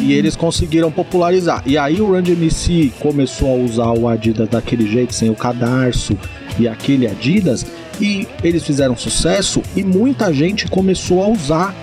[0.00, 1.62] E eles conseguiram popularizar.
[1.66, 6.16] E aí o Run DMC começou a usar o Adidas daquele jeito, sem o cadarço
[6.58, 7.66] e aquele Adidas.
[8.00, 11.74] E eles fizeram sucesso e muita gente começou a usar.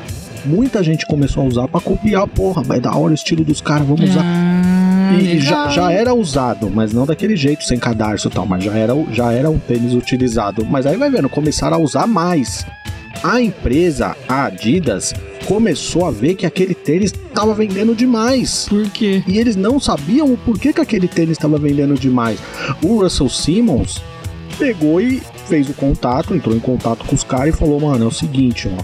[0.45, 3.85] Muita gente começou a usar pra copiar, porra, vai da hora o estilo dos caras,
[3.87, 4.23] vamos usar.
[4.23, 8.63] Ah, E já, já era usado, mas não daquele jeito, sem cadarço e tal, mas
[8.63, 10.65] já era, já era um tênis utilizado.
[10.65, 12.65] Mas aí vai vendo, começaram a usar mais.
[13.23, 15.13] A empresa, a Adidas,
[15.47, 18.67] começou a ver que aquele tênis estava vendendo demais.
[18.67, 19.23] Por quê?
[19.25, 22.37] E eles não sabiam o porquê que aquele tênis estava vendendo demais.
[22.83, 24.03] O Russell Simmons
[24.59, 28.07] pegou e fez o contato, entrou em contato com os caras e falou: Mano, é
[28.07, 28.83] o seguinte, ó.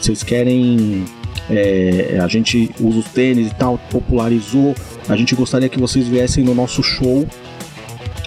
[0.00, 1.04] Vocês querem.
[1.48, 4.74] é, a gente usa os tênis e tal, popularizou.
[5.08, 7.26] A gente gostaria que vocês viessem no nosso show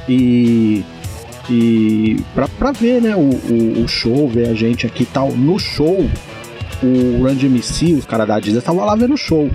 [0.09, 0.83] e.
[1.49, 5.31] E pra, pra ver, né, o, o, o show, ver a gente aqui e tal.
[5.31, 6.09] No show,
[6.83, 9.49] o Run DMC, os caras da Adidas, estavam lá vendo o show.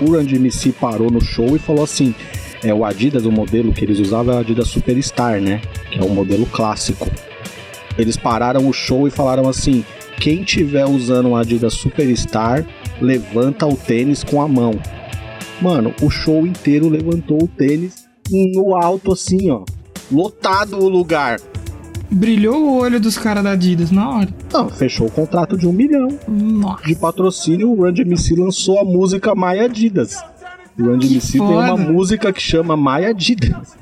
[0.00, 2.14] O Run DMC parou no show e falou assim:
[2.62, 5.60] é, o Adidas, o modelo que eles usavam é o Adidas Superstar, né?
[5.90, 7.10] Que é o modelo clássico.
[7.98, 9.84] Eles pararam o show e falaram assim:
[10.18, 12.66] quem tiver usando o Adidas Superstar,
[13.00, 14.72] levanta o tênis com a mão.
[15.60, 19.64] Mano, o show inteiro levantou o tênis no alto assim, ó.
[20.10, 21.38] Lotado o lugar.
[22.10, 24.28] Brilhou o olho dos caras da Adidas na hora.
[24.52, 26.84] Não, fechou o contrato de um milhão Nossa.
[26.84, 27.70] de patrocínio.
[27.70, 30.16] O Run DMC lançou a música My Adidas.
[30.78, 33.76] O Run DMC tem uma música que chama My Adidas.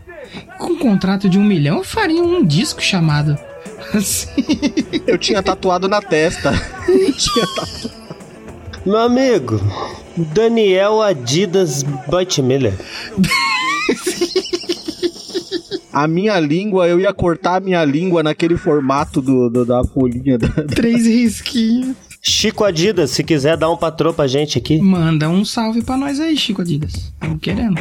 [0.58, 3.38] Com um contrato de um milhão, eu faria um disco chamado.
[3.94, 4.28] Assim.
[5.06, 6.52] Eu tinha tatuado na testa.
[6.86, 7.98] Eu tinha tatuado.
[8.84, 9.60] Meu amigo,
[10.16, 12.74] Daniel Adidas Butmiller.
[16.02, 20.38] A minha língua, eu ia cortar a minha língua naquele formato do, do- da folhinha.
[20.38, 20.48] Da...
[20.74, 21.96] Três risquinhos.
[22.22, 24.78] Chico Adidas, se quiser dar um patrô pra gente aqui.
[24.80, 27.12] Manda um salve pra nós aí, Chico Adidas.
[27.18, 27.80] Tamo querendo.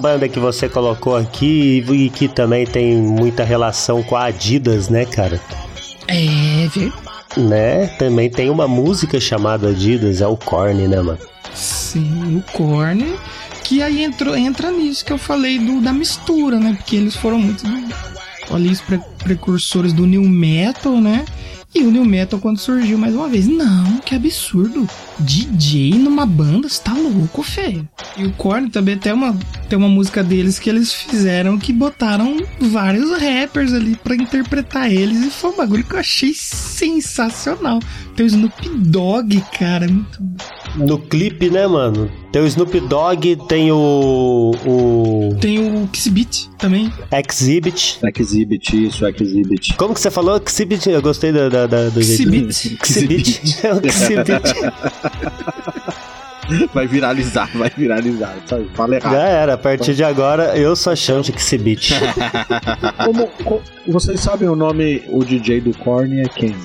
[0.00, 5.04] Banda que você colocou aqui e que também tem muita relação com a Adidas, né,
[5.04, 5.40] cara?
[6.08, 6.92] É, viu?
[7.36, 7.86] Né?
[7.98, 11.18] Também tem uma música chamada Adidas, é o Korn, né, mano?
[11.54, 13.14] Sim, o Korn.
[13.62, 16.74] Que aí entrou, entra nisso que eu falei do, da mistura, né?
[16.76, 17.62] Porque eles foram muito
[18.52, 21.24] ali os pre- precursores do New Metal, né?
[21.72, 23.46] E o New Metal quando surgiu mais uma vez.
[23.46, 24.88] Não, que absurdo.
[25.20, 27.88] DJ numa banda, você tá louco, feio.
[28.16, 29.36] E o Korn também tem uma,
[29.68, 35.24] tem uma música deles que eles fizeram que botaram vários rappers ali pra interpretar eles.
[35.24, 37.78] E foi um bagulho que eu achei sensacional.
[38.16, 39.86] Tem o Snoop Dogg, cara.
[39.86, 40.20] Muito
[40.76, 42.10] No clipe, né, mano?
[42.32, 44.52] Tem o Snoop Dogg, tem o.
[44.64, 46.92] o Tem o Kissbit também.
[47.12, 47.98] Exhibit.
[48.18, 49.74] Exhibit, isso, Exhibit.
[49.74, 50.40] Como que você falou?
[50.44, 50.88] Exhibit?
[50.88, 52.22] Eu gostei da, da, da- do jeito.
[52.22, 52.78] Exhibit.
[52.82, 53.66] Exhibit.
[53.66, 54.54] É o Exhibit.
[56.74, 58.34] Vai viralizar, vai viralizar.
[58.44, 58.68] Sabe?
[58.74, 59.12] Fala errado.
[59.12, 61.94] Já era, a partir de agora eu só chamo de Exhibit.
[63.04, 66.56] Como, co- vocês sabem o nome, o DJ do Korn é quem?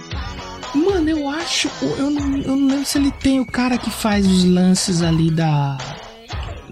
[1.45, 1.69] Acho.
[1.97, 5.29] Eu não, eu não lembro se ele tem o cara que faz os lances ali
[5.31, 5.77] da.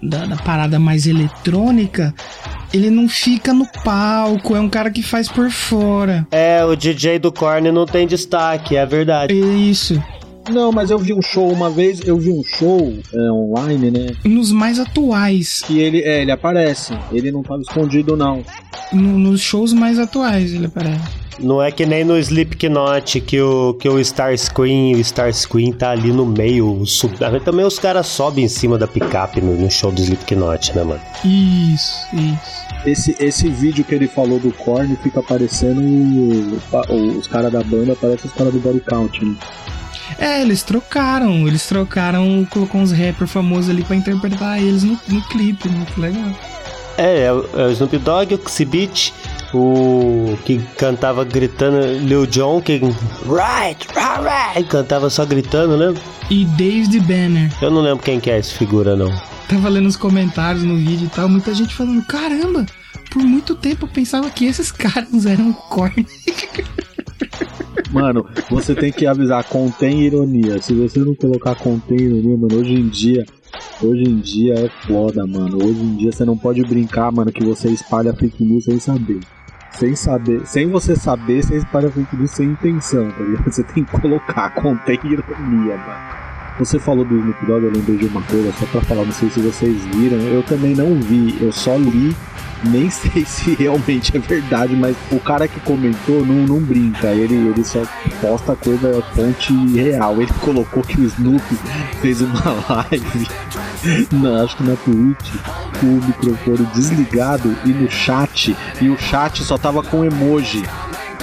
[0.02, 2.12] Da, da parada mais eletrônica.
[2.74, 6.26] Ele não fica no palco, é um cara que faz por fora.
[6.30, 9.32] É, o DJ do Korn não tem destaque, é verdade.
[9.32, 10.02] Isso.
[10.50, 14.06] Não, mas eu vi um show uma vez, eu vi um show é, online, né?
[14.24, 15.62] Nos mais atuais.
[15.66, 16.92] Que ele, é, ele aparece.
[17.10, 18.44] Ele não tava escondido, não.
[18.92, 21.23] No- nos shows mais atuais ele aparece.
[21.38, 26.12] Não é que nem no Slipknot que o, que o Starscream, o Starscream tá ali
[26.12, 26.84] no meio.
[26.86, 27.14] Sub...
[27.44, 31.00] Também os caras sobem em cima da picape no, no show do Slipknot, né, mano?
[31.24, 32.64] Isso, isso.
[32.86, 35.80] Esse, esse vídeo que ele falou do Korn fica aparecendo
[37.18, 39.36] os caras da banda, parece os caras do Body Count, né?
[40.18, 41.48] É, eles trocaram.
[41.48, 45.68] Eles trocaram, colocou uns rappers famosos ali pra interpretar eles no, no clipe.
[45.68, 46.30] Muito legal.
[46.96, 49.12] É, é o, é o Snoop Dogg, o Xibit,
[49.52, 52.78] o que cantava gritando, Lil Jon, que.
[53.26, 55.94] Right, right, right, cantava só gritando, né?
[56.30, 57.52] E David Banner.
[57.60, 59.12] Eu não lembro quem que é essa figura, não.
[59.48, 62.64] Tava lendo os comentários no vídeo e tal, muita gente falando, caramba,
[63.10, 66.06] por muito tempo eu pensava que esses caras eram corne.
[67.94, 70.60] Mano, você tem que avisar, contém ironia.
[70.60, 73.24] Se você não colocar contém ironia, mano, hoje em dia.
[73.82, 75.56] Hoje em dia é foda, mano.
[75.56, 79.20] Hoje em dia você não pode brincar, mano, que você espalha fake news sem saber.
[79.72, 83.44] Sem saber, sem você saber, você espalha fake news sem intenção, tá ligado?
[83.50, 86.23] Você tem que colocar, contém ironia, mano.
[86.58, 89.28] Você falou do Snoop Dogg, eu lembrei de uma coisa, só pra falar, não sei
[89.28, 92.14] se vocês viram, eu também não vi, eu só li,
[92.70, 97.34] nem sei se realmente é verdade, mas o cara que comentou não, não brinca, ele,
[97.34, 97.82] ele só
[98.20, 100.20] posta coisa fonte real.
[100.20, 101.42] Ele colocou que o Snoop
[102.00, 102.40] fez uma
[102.70, 103.28] live,
[104.12, 105.32] na, acho que na Twitch,
[105.80, 110.62] com o microfone desligado e no chat, e o chat só tava com emoji.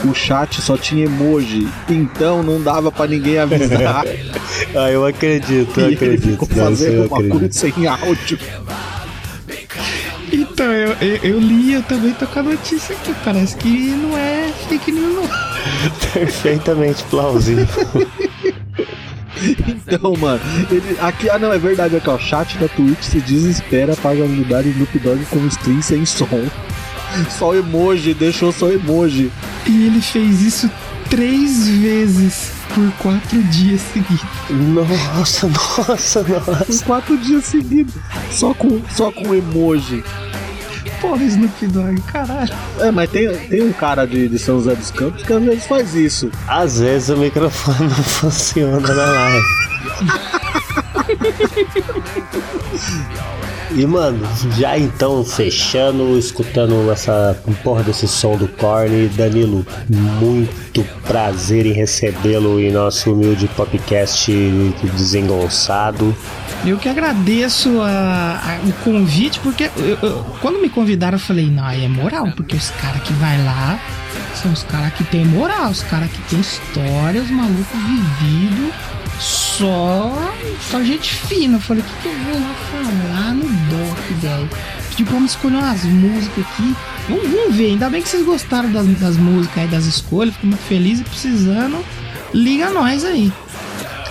[0.03, 4.03] O chat só tinha emoji, então não dava pra ninguém avisar.
[4.75, 6.31] ah, eu acredito, eu E ele acredito.
[6.31, 7.39] ficou fazendo uma acredito.
[7.39, 8.39] coisa sem áudio.
[10.33, 13.13] Então, eu, eu, eu li, eu também tô com a notícia aqui.
[13.23, 15.29] Parece que não é fake news, não.
[16.13, 17.67] Perfeitamente plausível.
[19.67, 20.39] Então, mano,
[20.69, 24.11] ele, aqui, ah não, é verdade, aqui ó, o chat da Twitch se desespera para
[24.11, 26.27] ajudar Snoop Dogg com stream sem som.
[27.37, 29.31] Só emoji, deixou só emoji.
[29.65, 30.69] E ele fez isso
[31.09, 34.25] três vezes por quatro dias seguidos.
[34.49, 36.65] Nossa, nossa, nossa.
[36.65, 37.93] Por quatro dias seguidos.
[38.29, 40.03] Só com, só com emoji.
[40.99, 42.53] Porra, Snoop Dogg, caralho.
[42.79, 45.65] É, mas tem, tem um cara de, de São José dos Campos que às vezes
[45.65, 46.31] faz isso.
[46.47, 49.45] Às vezes o microfone não funciona na live.
[53.73, 54.19] E mano,
[54.57, 62.59] já então fechando, escutando essa porra desse som do Korn, Danilo, muito prazer em recebê-lo
[62.59, 64.29] em nosso humilde podcast
[64.93, 66.15] desengonçado.
[66.65, 71.49] Eu que agradeço a- a- o convite, porque eu- eu- quando me convidaram eu falei,
[71.49, 73.79] não, aí é moral, porque os caras que vai lá
[74.35, 78.73] são os caras que tem moral, os caras que tem história, os malucos vividos,
[79.21, 80.33] só,
[80.69, 81.57] só gente fina.
[81.57, 84.49] Eu falei, o que, que eu vou lá falar no doc, velho?
[85.05, 86.75] Pra me escolher umas músicas aqui.
[87.09, 90.47] Vamos, vamos ver, ainda bem que vocês gostaram das, das músicas aí, das escolhas, fico
[90.47, 91.83] muito feliz e precisando,
[92.33, 93.33] liga nós aí.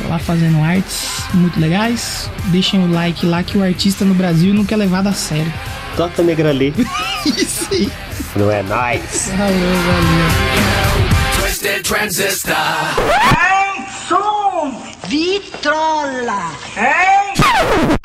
[0.08, 2.30] lá fazendo artes muito legais.
[2.46, 5.52] Deixem o like lá que o artista no Brasil não quer levar a sério.
[5.96, 6.74] Toca negra ali.
[7.26, 7.92] Isso aí.
[8.36, 9.32] Não é nice.
[9.32, 11.42] Valeu, valeu.
[11.42, 12.56] Twisted transistor.
[12.56, 14.82] Hey, som!
[15.08, 16.52] Vitrola!
[16.76, 17.96] Hey!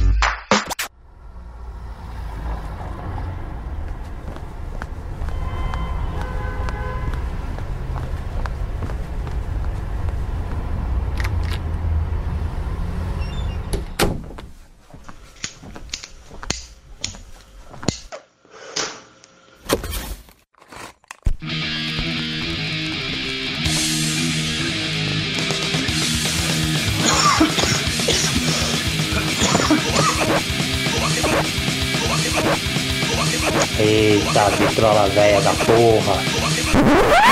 [34.79, 36.15] Vitrola velha da porra.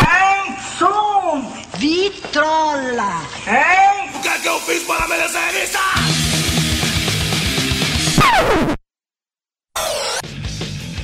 [0.03, 3.21] Hein, som, vitrola.
[3.47, 4.09] Hein?
[4.13, 5.77] O que é que eu fiz para merecer isso?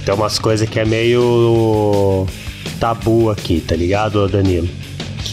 [0.05, 2.27] Tem umas coisas que é meio
[2.77, 4.67] tabu aqui, tá ligado, Danilo?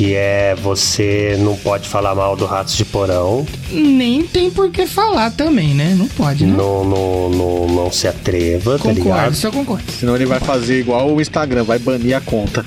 [0.01, 4.87] Que é você não pode falar mal do Ratos de Porão, Nem tem por que
[4.87, 5.95] falar também, né?
[5.95, 6.55] Não pode, né?
[6.57, 9.33] não, não, não, não se atreva, tá Concordo, ligado?
[9.35, 9.85] isso eu concordo.
[9.93, 12.65] Senão ele vai fazer igual o Instagram, vai banir a conta.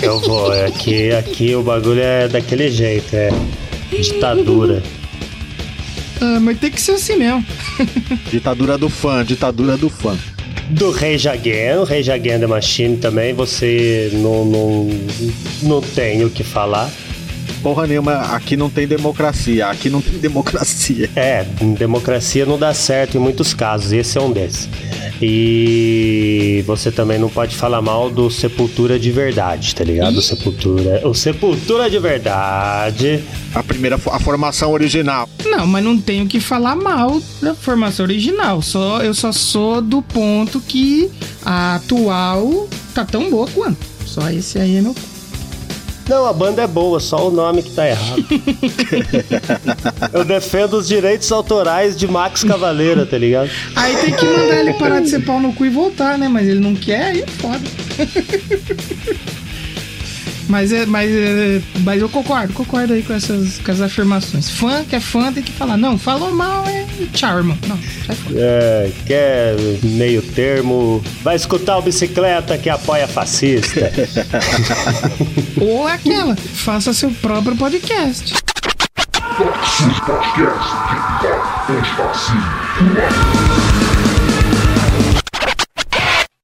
[0.00, 3.28] Eu vou, é aqui, aqui o bagulho é daquele jeito, é
[3.90, 4.82] ditadura.
[6.22, 7.44] Ah, mas tem que ser assim mesmo.
[8.32, 10.16] Ditadura do fã, ditadura do fã.
[10.70, 14.88] Do Rei Jaguen, o Rei Jaguen The Machine também, você não, não,
[15.62, 16.90] não tem o que falar.
[17.62, 21.08] Porra nenhuma, aqui não tem democracia, aqui não tem democracia.
[21.16, 21.44] É,
[21.78, 24.68] democracia não dá certo em muitos casos, esse é um desses.
[25.20, 30.18] E você também não pode falar mal do Sepultura de Verdade, tá ligado?
[30.18, 33.22] O Sepultura, o Sepultura de Verdade.
[33.54, 35.28] A primeira, a formação original.
[35.44, 38.62] Não, mas não tenho que falar mal da formação original.
[38.62, 41.10] Só, eu só sou do ponto que
[41.44, 43.84] a atual tá tão boa quanto.
[44.06, 45.17] Só esse aí é meu ponto.
[46.08, 48.24] Não, a banda é boa, só o nome que tá errado.
[50.12, 53.50] Eu defendo os direitos autorais de Max Cavaleira, tá ligado?
[53.76, 56.26] Aí tem que mandar ele parar de ser pau no cu e voltar, né?
[56.26, 57.60] Mas ele não quer, aí é foda.
[60.48, 64.50] Mas, é, mas, é, mas eu concordo, concordo aí com essas, com essas afirmações.
[64.50, 66.78] Fã que é fã tem que falar, não, falou mal é
[67.12, 67.56] tchau, irmão.
[67.66, 68.34] Não, sai fora.
[68.36, 73.92] É, quer meio termo, vai escutar o bicicleta que apoia fascista.
[75.60, 78.34] Ou aquela, faça seu próprio podcast.
[79.36, 80.68] Podcast.